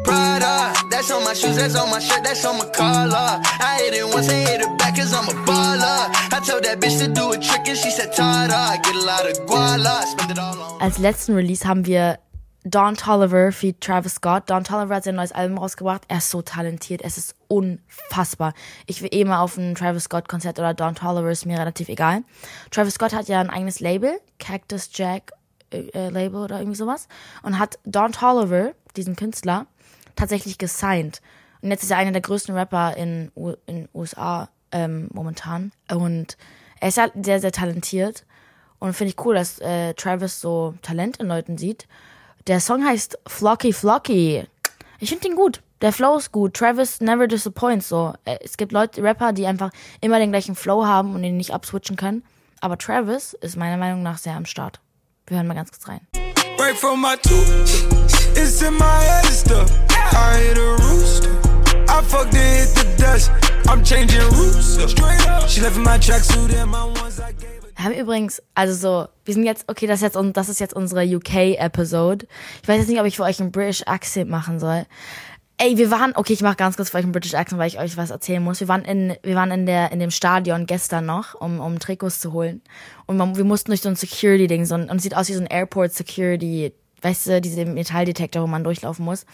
Prada, 0.05 0.71
that's 0.89 1.11
on 1.11 1.23
my 1.25 1.35
shoes, 1.35 1.57
that's 1.57 1.75
on 1.75 1.89
my 1.89 1.99
shirt, 1.99 2.23
that's 2.23 2.45
on 2.45 2.57
my 2.57 2.65
collar. 2.71 3.41
I 3.59 3.81
hit 3.83 3.93
it 3.93 4.05
once, 4.13 4.29
I 4.29 4.35
hit 4.35 4.61
it 4.61 4.77
back 4.77 4.95
cause 4.95 5.13
I'm 5.13 5.27
a 5.27 5.33
baller. 5.45 6.09
I 6.31 6.39
told 6.39 6.63
that 6.63 6.79
bitch 6.79 6.99
to 6.99 7.09
do 7.09 7.33
a 7.33 7.37
trick 7.37 7.67
and 7.67 7.77
she 7.77 7.91
said, 7.91 8.13
Tada, 8.13 8.81
get 8.81 8.95
a 8.95 9.03
lot 9.03 9.29
of 9.29 9.37
guala, 9.45 10.03
spend 10.03 10.31
it 10.31 10.39
all 10.39 10.57
on. 10.57 10.81
Als 10.81 10.97
letzten 10.99 11.35
Release 11.35 11.65
haben 11.67 11.85
wir 11.85 12.19
Don 12.63 12.95
Tolliver 12.95 13.51
feed 13.51 13.81
Travis 13.81 14.15
Scott. 14.15 14.49
Don 14.49 14.63
Tolliver 14.63 14.95
hat 14.95 15.03
sein 15.03 15.15
neues 15.15 15.31
Album 15.31 15.57
rausgebracht. 15.57 16.03
Er 16.07 16.19
ist 16.19 16.29
so 16.29 16.43
talentiert. 16.43 17.01
Es 17.03 17.17
ist 17.17 17.35
unfassbar. 17.47 18.53
Ich 18.85 19.01
will 19.01 19.09
eh 19.11 19.25
mal 19.25 19.39
auf 19.39 19.57
ein 19.57 19.73
Travis 19.73 20.03
Scott 20.03 20.29
Konzert 20.29 20.59
oder 20.59 20.75
Don 20.75 20.93
Tolliver 20.93 21.31
ist 21.31 21.47
mir 21.47 21.57
relativ 21.57 21.89
egal. 21.89 22.23
Travis 22.69 22.95
Scott 22.95 23.13
hat 23.13 23.27
ja 23.27 23.39
ein 23.39 23.49
eigenes 23.49 23.79
Label, 23.79 24.19
Cactus 24.37 24.91
Jack 24.93 25.31
äh, 25.71 25.87
äh 25.93 26.09
Label 26.09 26.41
oder 26.41 26.59
irgendwie 26.59 26.77
sowas 26.77 27.07
und 27.41 27.57
hat 27.57 27.79
Don 27.83 28.11
Tolliver, 28.11 28.73
diesen 28.95 29.15
Künstler, 29.15 29.65
tatsächlich 30.15 30.59
gesigned. 30.59 31.21
Und 31.63 31.71
jetzt 31.71 31.81
ist 31.81 31.91
er 31.91 31.97
einer 31.97 32.11
der 32.11 32.21
größten 32.21 32.55
Rapper 32.55 32.95
in 32.95 33.31
in 33.65 33.89
USA 33.93 34.49
ähm, 34.71 35.09
momentan 35.11 35.71
und 35.91 36.37
er 36.79 36.89
ist 36.89 36.97
halt 36.97 37.13
sehr 37.23 37.39
sehr 37.39 37.51
talentiert 37.51 38.25
und 38.77 38.93
finde 38.93 39.13
ich 39.13 39.25
cool, 39.25 39.33
dass 39.33 39.59
äh, 39.59 39.95
Travis 39.95 40.41
so 40.41 40.75
Talent 40.83 41.17
in 41.17 41.27
Leuten 41.27 41.57
sieht 41.57 41.87
der 42.47 42.59
Song 42.59 42.85
heißt 42.85 43.19
Flocky 43.27 43.73
Flocky. 43.73 44.45
Ich 44.99 45.09
finde 45.09 45.27
den 45.27 45.35
gut. 45.35 45.61
Der 45.81 45.91
Flow 45.91 46.17
ist 46.17 46.31
gut. 46.31 46.53
Travis 46.53 47.01
never 47.01 47.27
disappoints 47.27 47.89
so. 47.89 48.13
Äh, 48.25 48.37
es 48.41 48.57
gibt 48.57 48.71
Leute, 48.71 49.01
Rapper, 49.01 49.33
die 49.33 49.47
einfach 49.47 49.71
immer 49.99 50.19
den 50.19 50.31
gleichen 50.31 50.55
Flow 50.55 50.85
haben 50.85 51.15
und 51.15 51.23
den 51.23 51.37
nicht 51.37 51.53
abswitchen 51.53 51.95
können. 51.95 52.23
Aber 52.59 52.77
Travis 52.77 53.33
ist 53.33 53.57
meiner 53.57 53.77
Meinung 53.77 54.03
nach 54.03 54.17
sehr 54.17 54.35
am 54.35 54.45
Start. 54.45 54.79
Wir 55.25 55.37
hören 55.37 55.47
mal 55.47 55.55
ganz 55.55 55.71
kurz 55.71 55.87
rein. 55.87 56.01
Break 56.57 56.75
from 56.75 57.01
my 57.01 57.15
tooth. 57.23 57.87
It's 58.35 58.61
in 58.61 58.75
my 58.75 58.83
head. 58.85 59.21
I 60.13 60.53
a 60.55 60.75
rooster. 60.77 61.29
I 61.89 62.01
fucked 62.03 62.33
it, 62.33 62.39
hit 62.39 62.75
the 62.75 63.03
dust. 63.03 63.31
I'm 63.67 63.83
changing 63.83 64.21
roots. 64.31 64.77
Straight 64.91 65.27
up. 65.27 65.47
She 65.47 65.61
left 65.61 65.77
my 65.77 65.97
tracksuit 65.97 66.53
and 66.53 66.69
my 66.69 66.85
ones 66.85 67.19
I 67.19 67.31
gave 67.31 67.60
wir 67.81 67.89
haben 67.89 67.99
übrigens, 67.99 68.43
also 68.53 68.73
so, 68.73 69.07
wir 69.25 69.33
sind 69.33 69.43
jetzt, 69.43 69.67
okay, 69.67 69.87
das 69.87 70.01
ist 70.01 70.13
jetzt, 70.13 70.37
das 70.37 70.49
ist 70.49 70.59
jetzt 70.59 70.75
unsere 70.75 71.03
UK-Episode. 71.03 72.27
Ich 72.61 72.67
weiß 72.67 72.77
jetzt 72.77 72.89
nicht, 72.89 72.99
ob 72.99 73.07
ich 73.07 73.15
für 73.15 73.23
euch 73.23 73.41
einen 73.41 73.51
British 73.51 73.81
Accent 73.87 74.29
machen 74.29 74.59
soll. 74.59 74.85
Ey, 75.57 75.77
wir 75.77 75.89
waren, 75.89 76.13
okay, 76.15 76.33
ich 76.33 76.43
mache 76.43 76.57
ganz 76.57 76.75
kurz 76.75 76.91
für 76.91 76.97
euch 76.97 77.03
einen 77.03 77.11
British 77.11 77.33
Accent, 77.33 77.59
weil 77.59 77.67
ich 77.67 77.79
euch 77.79 77.97
was 77.97 78.11
erzählen 78.11 78.43
muss. 78.43 78.59
Wir 78.59 78.67
waren 78.67 78.85
in, 78.85 79.15
wir 79.23 79.35
waren 79.35 79.49
in 79.49 79.65
der, 79.65 79.91
in 79.91 79.99
dem 79.99 80.11
Stadion 80.11 80.67
gestern 80.67 81.07
noch, 81.07 81.33
um, 81.33 81.59
um 81.59 81.79
Trikots 81.79 82.19
zu 82.19 82.33
holen. 82.33 82.61
Und 83.07 83.17
man, 83.17 83.35
wir 83.35 83.45
mussten 83.45 83.71
durch 83.71 83.81
so 83.81 83.89
ein 83.89 83.95
Security-Ding, 83.95 84.65
so 84.65 84.75
ein, 84.75 84.89
und 84.89 84.97
es 84.97 85.03
sieht 85.03 85.15
aus 85.15 85.29
wie 85.29 85.33
so 85.33 85.41
ein 85.41 85.47
Airport 85.47 85.91
Security, 85.91 86.73
weißt 87.01 87.27
du, 87.27 87.41
diese 87.41 87.65
Metalldetektor, 87.65 88.43
wo 88.43 88.47
man 88.47 88.63
durchlaufen 88.63 89.05
muss. 89.05 89.25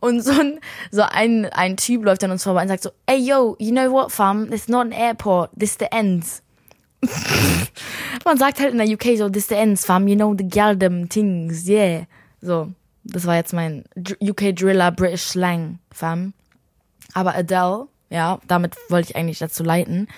Und 0.00 0.20
so 0.20 0.32
ein, 0.32 0.58
so 0.90 1.02
ein, 1.02 1.46
ein 1.46 1.76
Typ 1.76 2.04
läuft 2.04 2.24
an 2.24 2.32
uns 2.32 2.42
vorbei 2.42 2.62
und 2.62 2.68
sagt 2.68 2.82
so, 2.82 2.90
ey, 3.06 3.18
yo, 3.18 3.54
you 3.60 3.70
know 3.70 3.88
what, 3.92 4.10
fam? 4.10 4.52
It's 4.52 4.66
not 4.66 4.86
an 4.86 4.92
airport, 4.92 5.50
this 5.56 5.70
is 5.70 5.76
the 5.78 5.92
ends. 5.92 6.43
Man 8.24 8.38
sagt 8.38 8.60
halt 8.60 8.72
in 8.72 8.78
der 8.78 8.88
UK 8.88 9.16
so, 9.18 9.28
this 9.28 9.48
the 9.48 9.54
ends, 9.54 9.84
fam, 9.84 10.08
you 10.08 10.16
know 10.16 10.34
the 10.36 10.48
galdem 10.48 11.08
things, 11.08 11.68
yeah. 11.68 12.06
So, 12.40 12.72
das 13.04 13.26
war 13.26 13.36
jetzt 13.36 13.52
mein 13.52 13.84
UK 14.22 14.54
Driller 14.54 14.90
British 14.90 15.22
Slang, 15.22 15.78
fam. 15.92 16.32
Aber 17.12 17.34
Adele, 17.34 17.88
ja, 18.10 18.40
damit 18.48 18.76
wollte 18.88 19.10
ich 19.10 19.16
eigentlich 19.16 19.38
dazu 19.38 19.62
leiten, 19.62 20.08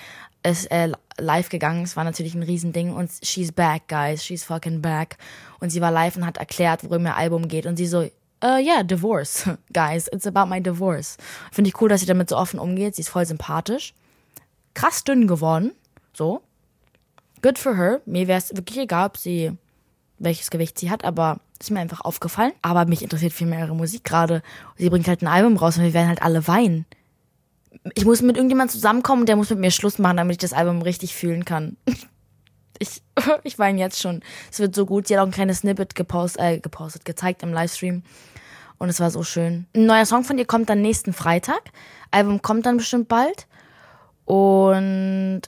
ist 0.43 0.71
äh, 0.71 0.91
live 1.17 1.49
gegangen. 1.49 1.83
Es 1.83 1.95
war 1.95 2.03
natürlich 2.03 2.35
ein 2.35 2.43
Riesending 2.43 2.93
und 2.93 3.09
she's 3.21 3.51
back, 3.51 3.87
guys, 3.87 4.23
she's 4.23 4.43
fucking 4.43 4.81
back. 4.81 5.17
Und 5.59 5.69
sie 5.69 5.81
war 5.81 5.91
live 5.91 6.15
und 6.15 6.25
hat 6.25 6.37
erklärt, 6.37 6.83
worum 6.83 7.05
ihr 7.05 7.15
Album 7.15 7.47
geht. 7.47 7.65
Und 7.65 7.77
sie 7.77 7.87
so, 7.87 8.07
Uh, 8.39 8.59
yeah, 8.59 8.83
divorce, 8.83 9.49
guys. 9.73 10.07
It's 10.13 10.27
about 10.27 10.45
my 10.45 10.61
divorce. 10.61 11.17
Finde 11.51 11.69
ich 11.69 11.81
cool, 11.81 11.89
dass 11.89 12.01
sie 12.01 12.05
damit 12.05 12.29
so 12.29 12.37
offen 12.37 12.59
umgeht. 12.59 12.95
Sie 12.95 13.01
ist 13.01 13.09
voll 13.09 13.25
sympathisch. 13.25 13.95
Krass 14.75 15.03
dünn 15.03 15.27
geworden. 15.27 15.71
So. 16.13 16.41
Good 17.41 17.59
for 17.59 17.75
her. 17.75 18.01
Mir 18.05 18.27
wäre 18.27 18.39
es 18.39 18.55
wirklich 18.55 18.79
egal, 18.79 19.07
ob 19.07 19.17
sie 19.17 19.51
welches 20.19 20.49
Gewicht 20.49 20.79
sie 20.79 20.89
hat, 20.89 21.03
aber 21.03 21.39
ist 21.59 21.71
mir 21.71 21.79
einfach 21.79 22.01
aufgefallen. 22.01 22.53
Aber 22.61 22.85
mich 22.85 23.01
interessiert 23.01 23.33
viel 23.33 23.47
mehr 23.47 23.59
ihre 23.59 23.75
Musik 23.75 24.03
gerade. 24.03 24.41
Sie 24.77 24.89
bringt 24.89 25.07
halt 25.07 25.21
ein 25.21 25.27
Album 25.27 25.57
raus 25.57 25.77
und 25.77 25.83
wir 25.83 25.93
werden 25.93 26.09
halt 26.09 26.21
alle 26.21 26.47
weinen. 26.47 26.85
Ich 27.93 28.05
muss 28.05 28.21
mit 28.21 28.35
irgendjemandem 28.35 28.73
zusammenkommen, 28.73 29.25
der 29.25 29.35
muss 29.35 29.49
mit 29.49 29.59
mir 29.59 29.71
Schluss 29.71 29.99
machen, 29.99 30.17
damit 30.17 30.33
ich 30.33 30.37
das 30.39 30.53
Album 30.53 30.81
richtig 30.81 31.15
fühlen 31.15 31.45
kann. 31.45 31.77
Ich, 32.79 33.01
ich 33.43 33.57
weine 33.57 33.79
jetzt 33.79 33.99
schon. 33.99 34.21
Es 34.51 34.59
wird 34.59 34.75
so 34.75 34.85
gut. 34.85 35.07
Sie 35.07 35.15
hat 35.15 35.23
auch 35.23 35.27
ein 35.27 35.31
kleines 35.31 35.61
Snippet 35.61 35.95
gepostet, 35.95 36.41
äh, 36.43 36.59
gepostet, 36.59 37.05
gezeigt 37.05 37.41
im 37.41 37.51
Livestream. 37.51 38.03
Und 38.77 38.89
es 38.89 38.99
war 38.99 39.09
so 39.09 39.23
schön. 39.23 39.65
Ein 39.75 39.87
neuer 39.87 40.05
Song 40.05 40.23
von 40.23 40.37
ihr 40.37 40.45
kommt 40.45 40.69
dann 40.69 40.83
nächsten 40.83 41.11
Freitag. 41.11 41.61
Album 42.11 42.41
kommt 42.43 42.67
dann 42.67 42.77
bestimmt 42.77 43.07
bald. 43.07 43.47
Und 44.25 45.41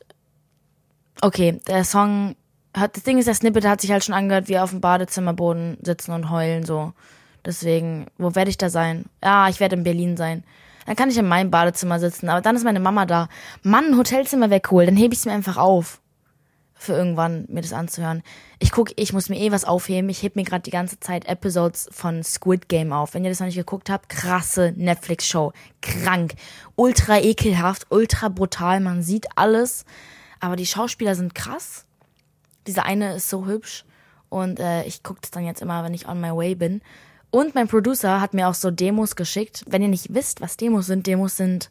okay, 1.21 1.59
der 1.67 1.83
Song 1.83 2.35
hat, 2.75 2.95
das 2.95 3.03
Ding 3.03 3.17
ist, 3.17 3.25
der 3.25 3.33
Snippet 3.33 3.65
hat 3.65 3.81
sich 3.81 3.91
halt 3.91 4.03
schon 4.03 4.15
angehört, 4.15 4.47
wie 4.47 4.59
auf 4.59 4.69
dem 4.71 4.81
Badezimmerboden 4.81 5.77
sitzen 5.81 6.11
und 6.11 6.29
heulen, 6.29 6.65
so. 6.65 6.93
Deswegen, 7.45 8.07
wo 8.17 8.35
werde 8.35 8.49
ich 8.49 8.57
da 8.57 8.69
sein? 8.69 9.05
Ja, 9.23 9.47
ich 9.49 9.59
werde 9.59 9.75
in 9.75 9.83
Berlin 9.83 10.17
sein. 10.17 10.43
Dann 10.85 10.95
kann 10.95 11.09
ich 11.09 11.17
in 11.17 11.27
meinem 11.27 11.51
Badezimmer 11.51 11.99
sitzen, 11.99 12.29
aber 12.29 12.41
dann 12.41 12.55
ist 12.55 12.63
meine 12.63 12.79
Mama 12.79 13.05
da. 13.05 13.29
Mann, 13.63 13.97
Hotelzimmer 13.97 14.49
wäre 14.49 14.61
cool, 14.71 14.85
dann 14.85 14.95
hebe 14.95 15.13
ich 15.13 15.19
es 15.19 15.25
mir 15.25 15.33
einfach 15.33 15.57
auf. 15.57 16.01
Für 16.73 16.93
irgendwann 16.93 17.45
mir 17.49 17.61
das 17.61 17.73
anzuhören. 17.73 18.23
Ich 18.57 18.71
gucke, 18.71 18.93
ich 18.95 19.11
muss 19.11 19.27
mir 19.27 19.37
eh 19.37 19.51
was 19.51 19.65
aufheben. 19.65 20.09
Ich 20.09 20.23
heb 20.23 20.37
mir 20.37 20.45
gerade 20.45 20.61
die 20.61 20.71
ganze 20.71 20.97
Zeit 20.99 21.27
Episodes 21.27 21.89
von 21.91 22.23
Squid 22.23 22.69
Game 22.69 22.93
auf. 22.93 23.13
Wenn 23.13 23.25
ihr 23.25 23.29
das 23.29 23.41
noch 23.41 23.47
nicht 23.47 23.57
geguckt 23.57 23.89
habt, 23.89 24.07
krasse 24.07 24.73
Netflix-Show. 24.77 25.51
Krank. 25.81 26.35
Ultra 26.77 27.19
ekelhaft, 27.19 27.87
ultra 27.89 28.29
brutal. 28.29 28.79
Man 28.79 29.03
sieht 29.03 29.27
alles. 29.35 29.83
Aber 30.39 30.55
die 30.55 30.65
Schauspieler 30.65 31.15
sind 31.15 31.35
krass 31.35 31.85
diese 32.69 32.83
eine 32.83 33.15
ist 33.15 33.29
so 33.29 33.45
hübsch 33.45 33.83
und 34.29 34.59
äh, 34.59 34.83
ich 34.83 35.03
gucke 35.03 35.21
das 35.21 35.31
dann 35.31 35.43
jetzt 35.43 35.61
immer, 35.61 35.83
wenn 35.83 35.93
ich 35.93 36.07
on 36.07 36.21
my 36.21 36.29
way 36.29 36.55
bin. 36.55 36.81
Und 37.31 37.55
mein 37.55 37.67
Producer 37.67 38.21
hat 38.21 38.33
mir 38.33 38.47
auch 38.47 38.53
so 38.53 38.71
Demos 38.71 39.15
geschickt. 39.15 39.63
Wenn 39.67 39.81
ihr 39.81 39.87
nicht 39.87 40.13
wisst, 40.13 40.41
was 40.41 40.57
Demos 40.57 40.85
sind, 40.87 41.05
Demos 41.07 41.35
sind, 41.37 41.69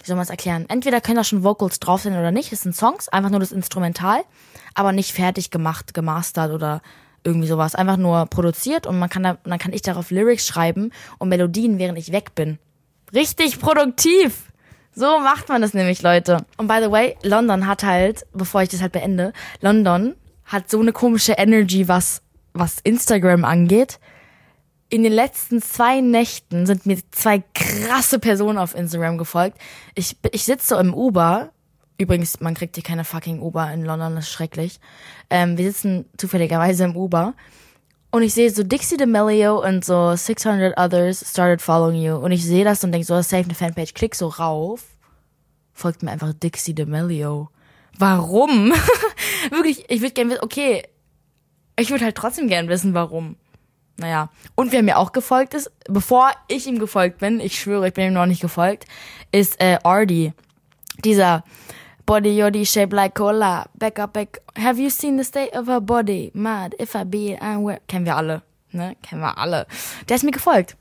wie 0.00 0.06
soll 0.06 0.16
man 0.16 0.24
es 0.24 0.30
erklären? 0.30 0.66
Entweder 0.68 1.00
können 1.00 1.16
da 1.16 1.24
schon 1.24 1.42
Vocals 1.42 1.80
drauf 1.80 2.02
sein 2.02 2.14
oder 2.14 2.30
nicht. 2.30 2.52
Es 2.52 2.62
sind 2.62 2.74
Songs, 2.74 3.08
einfach 3.08 3.30
nur 3.30 3.40
das 3.40 3.52
Instrumental, 3.52 4.22
aber 4.74 4.92
nicht 4.92 5.12
fertig 5.12 5.50
gemacht, 5.50 5.94
gemastert 5.94 6.52
oder 6.52 6.82
irgendwie 7.24 7.48
sowas. 7.48 7.74
Einfach 7.74 7.96
nur 7.96 8.26
produziert 8.26 8.86
und 8.86 8.98
man 8.98 9.08
kann 9.08 9.22
da, 9.22 9.38
dann 9.44 9.58
kann 9.58 9.72
ich 9.72 9.82
darauf 9.82 10.10
Lyrics 10.10 10.46
schreiben 10.46 10.92
und 11.18 11.28
Melodien, 11.28 11.78
während 11.78 11.98
ich 11.98 12.12
weg 12.12 12.34
bin. 12.34 12.58
Richtig 13.12 13.58
produktiv! 13.58 14.45
So 14.98 15.18
macht 15.20 15.50
man 15.50 15.60
das 15.60 15.74
nämlich, 15.74 16.00
Leute. 16.00 16.38
Und 16.56 16.68
by 16.68 16.78
the 16.82 16.90
way, 16.90 17.18
London 17.22 17.66
hat 17.66 17.84
halt, 17.84 18.24
bevor 18.32 18.62
ich 18.62 18.70
das 18.70 18.80
halt 18.80 18.92
beende, 18.92 19.34
London 19.60 20.14
hat 20.46 20.70
so 20.70 20.80
eine 20.80 20.92
komische 20.92 21.34
Energy, 21.34 21.86
was, 21.86 22.22
was 22.54 22.78
Instagram 22.82 23.44
angeht. 23.44 24.00
In 24.88 25.02
den 25.02 25.12
letzten 25.12 25.60
zwei 25.60 26.00
Nächten 26.00 26.64
sind 26.64 26.86
mir 26.86 26.96
zwei 27.10 27.42
krasse 27.52 28.18
Personen 28.18 28.56
auf 28.56 28.74
Instagram 28.74 29.18
gefolgt. 29.18 29.58
Ich, 29.94 30.16
ich 30.32 30.44
sitze 30.44 30.68
so 30.68 30.78
im 30.78 30.94
Uber. 30.94 31.50
Übrigens, 31.98 32.40
man 32.40 32.54
kriegt 32.54 32.76
hier 32.76 32.84
keine 32.84 33.04
fucking 33.04 33.42
Uber 33.42 33.70
in 33.72 33.84
London, 33.84 34.14
das 34.14 34.24
ist 34.24 34.32
schrecklich. 34.32 34.80
Ähm, 35.28 35.58
wir 35.58 35.66
sitzen 35.70 36.06
zufälligerweise 36.16 36.84
im 36.84 36.96
Uber. 36.96 37.34
Und 38.16 38.22
ich 38.22 38.32
sehe 38.32 38.50
so 38.50 38.62
Dixie 38.62 38.96
D'Amelio 38.96 39.62
und 39.62 39.84
so 39.84 40.16
600 40.16 40.78
others 40.78 41.20
started 41.20 41.60
following 41.60 42.00
you. 42.00 42.16
Und 42.16 42.32
ich 42.32 42.46
sehe 42.46 42.64
das 42.64 42.82
und 42.82 42.92
denke 42.92 43.06
so, 43.06 43.20
save 43.20 43.44
eine 43.44 43.54
Fanpage. 43.54 43.92
Klick 43.92 44.14
so 44.14 44.28
rauf. 44.28 44.86
Folgt 45.74 46.02
mir 46.02 46.12
einfach 46.12 46.32
Dixie 46.32 46.72
D'Amelio. 46.72 47.48
Warum? 47.98 48.72
Wirklich, 49.50 49.84
ich 49.90 50.00
würde 50.00 50.14
gerne 50.14 50.30
wissen, 50.30 50.44
okay, 50.44 50.84
ich 51.78 51.90
würde 51.90 52.06
halt 52.06 52.16
trotzdem 52.16 52.48
gerne 52.48 52.70
wissen, 52.70 52.94
warum. 52.94 53.36
Naja. 53.98 54.30
Und 54.54 54.72
wer 54.72 54.82
mir 54.82 54.96
auch 54.96 55.12
gefolgt 55.12 55.52
ist, 55.52 55.70
bevor 55.86 56.30
ich 56.48 56.66
ihm 56.66 56.78
gefolgt 56.78 57.18
bin, 57.18 57.38
ich 57.38 57.60
schwöre, 57.60 57.88
ich 57.88 57.92
bin 57.92 58.06
ihm 58.06 58.14
noch 58.14 58.24
nicht 58.24 58.40
gefolgt, 58.40 58.86
ist 59.30 59.60
äh, 59.60 59.76
Ardy. 59.82 60.32
Dieser 61.04 61.44
Body 62.06 62.38
Yodi 62.38 62.64
shaped 62.64 62.92
like 62.92 63.14
cola. 63.14 63.66
Back 63.74 63.98
up, 63.98 64.12
back. 64.12 64.38
Have 64.56 64.78
you 64.78 64.90
seen 64.90 65.16
the 65.16 65.24
state 65.24 65.52
of 65.52 65.66
her 65.66 65.80
body? 65.80 66.30
Mad, 66.34 66.76
if 66.78 66.94
I 66.94 67.02
be 67.02 67.36
unaware. 67.40 67.80
Kennen 67.88 68.06
wir 68.06 68.16
alle. 68.16 68.42
Ne? 68.70 68.94
Kennen 69.02 69.20
wir 69.20 69.36
alle. 69.36 69.66
Der 70.08 70.14
ist 70.14 70.22
mir 70.22 70.30
gefolgt. 70.30 70.76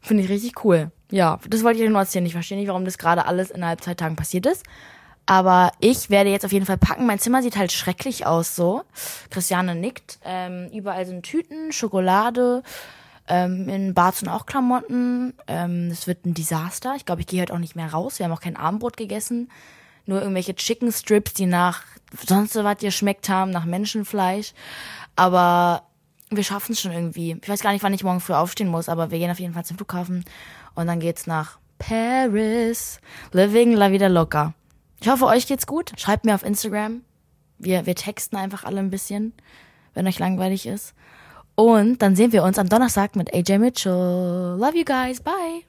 Finde 0.00 0.22
ich 0.22 0.30
richtig 0.30 0.64
cool. 0.64 0.90
Ja, 1.10 1.38
das 1.46 1.62
wollte 1.62 1.78
ich 1.78 1.84
euch 1.84 1.90
nur 1.90 2.00
erzählen. 2.00 2.24
Ich 2.24 2.32
verstehe 2.32 2.56
nicht, 2.56 2.68
warum 2.68 2.86
das 2.86 2.96
gerade 2.96 3.26
alles 3.26 3.50
innerhalb 3.50 3.82
zwei 3.82 3.92
Tagen 3.92 4.16
passiert 4.16 4.46
ist. 4.46 4.64
Aber 5.26 5.70
ich 5.80 6.08
werde 6.08 6.30
jetzt 6.30 6.46
auf 6.46 6.52
jeden 6.52 6.64
Fall 6.64 6.78
packen. 6.78 7.04
Mein 7.04 7.18
Zimmer 7.18 7.42
sieht 7.42 7.56
halt 7.56 7.72
schrecklich 7.72 8.26
aus 8.26 8.56
so. 8.56 8.82
Christiane 9.28 9.74
nickt. 9.74 10.18
Ähm, 10.24 10.70
überall 10.72 11.04
sind 11.04 11.24
Tüten, 11.24 11.72
Schokolade. 11.72 12.62
Ähm, 13.28 13.68
in 13.68 13.92
Bad 13.92 14.16
sind 14.16 14.28
auch 14.28 14.46
Klamotten. 14.46 15.34
Ähm, 15.46 15.88
es 15.92 16.06
wird 16.06 16.24
ein 16.24 16.32
Desaster. 16.32 16.94
Ich 16.96 17.04
glaube, 17.04 17.20
ich 17.20 17.26
gehe 17.26 17.42
heute 17.42 17.52
auch 17.52 17.58
nicht 17.58 17.76
mehr 17.76 17.92
raus. 17.92 18.18
Wir 18.18 18.24
haben 18.24 18.32
auch 18.32 18.40
kein 18.40 18.56
Abendbrot 18.56 18.96
gegessen. 18.96 19.50
Nur 20.06 20.20
irgendwelche 20.20 20.54
Chicken 20.54 20.92
Strips, 20.92 21.34
die 21.34 21.46
nach 21.46 21.82
sonst 22.26 22.54
was 22.56 22.78
geschmeckt 22.78 23.28
haben, 23.28 23.50
nach 23.50 23.64
Menschenfleisch. 23.64 24.52
Aber 25.16 25.82
wir 26.30 26.44
schaffen 26.44 26.72
es 26.72 26.80
schon 26.80 26.92
irgendwie. 26.92 27.36
Ich 27.40 27.48
weiß 27.48 27.60
gar 27.60 27.72
nicht, 27.72 27.82
wann 27.82 27.94
ich 27.94 28.04
morgen 28.04 28.20
früh 28.20 28.34
aufstehen 28.34 28.68
muss, 28.68 28.88
aber 28.88 29.10
wir 29.10 29.18
gehen 29.18 29.30
auf 29.30 29.40
jeden 29.40 29.54
Fall 29.54 29.64
zum 29.64 29.76
Flughafen. 29.76 30.24
Und 30.74 30.86
dann 30.86 31.00
geht's 31.00 31.26
nach 31.26 31.58
Paris. 31.78 33.00
Living 33.32 33.72
la 33.72 33.90
vida 33.90 34.06
loca. 34.06 34.54
Ich 35.00 35.08
hoffe, 35.08 35.26
euch 35.26 35.46
geht's 35.46 35.66
gut. 35.66 35.92
Schreibt 35.96 36.24
mir 36.24 36.34
auf 36.34 36.44
Instagram. 36.44 37.02
Wir, 37.58 37.86
wir 37.86 37.94
texten 37.94 38.36
einfach 38.36 38.64
alle 38.64 38.78
ein 38.78 38.90
bisschen, 38.90 39.32
wenn 39.94 40.06
euch 40.06 40.18
langweilig 40.18 40.66
ist. 40.66 40.94
Und 41.54 42.00
dann 42.00 42.16
sehen 42.16 42.32
wir 42.32 42.44
uns 42.44 42.58
am 42.58 42.68
Donnerstag 42.68 43.16
mit 43.16 43.34
AJ 43.34 43.58
Mitchell. 43.58 44.56
Love 44.58 44.76
you 44.76 44.84
guys. 44.84 45.20
Bye. 45.20 45.64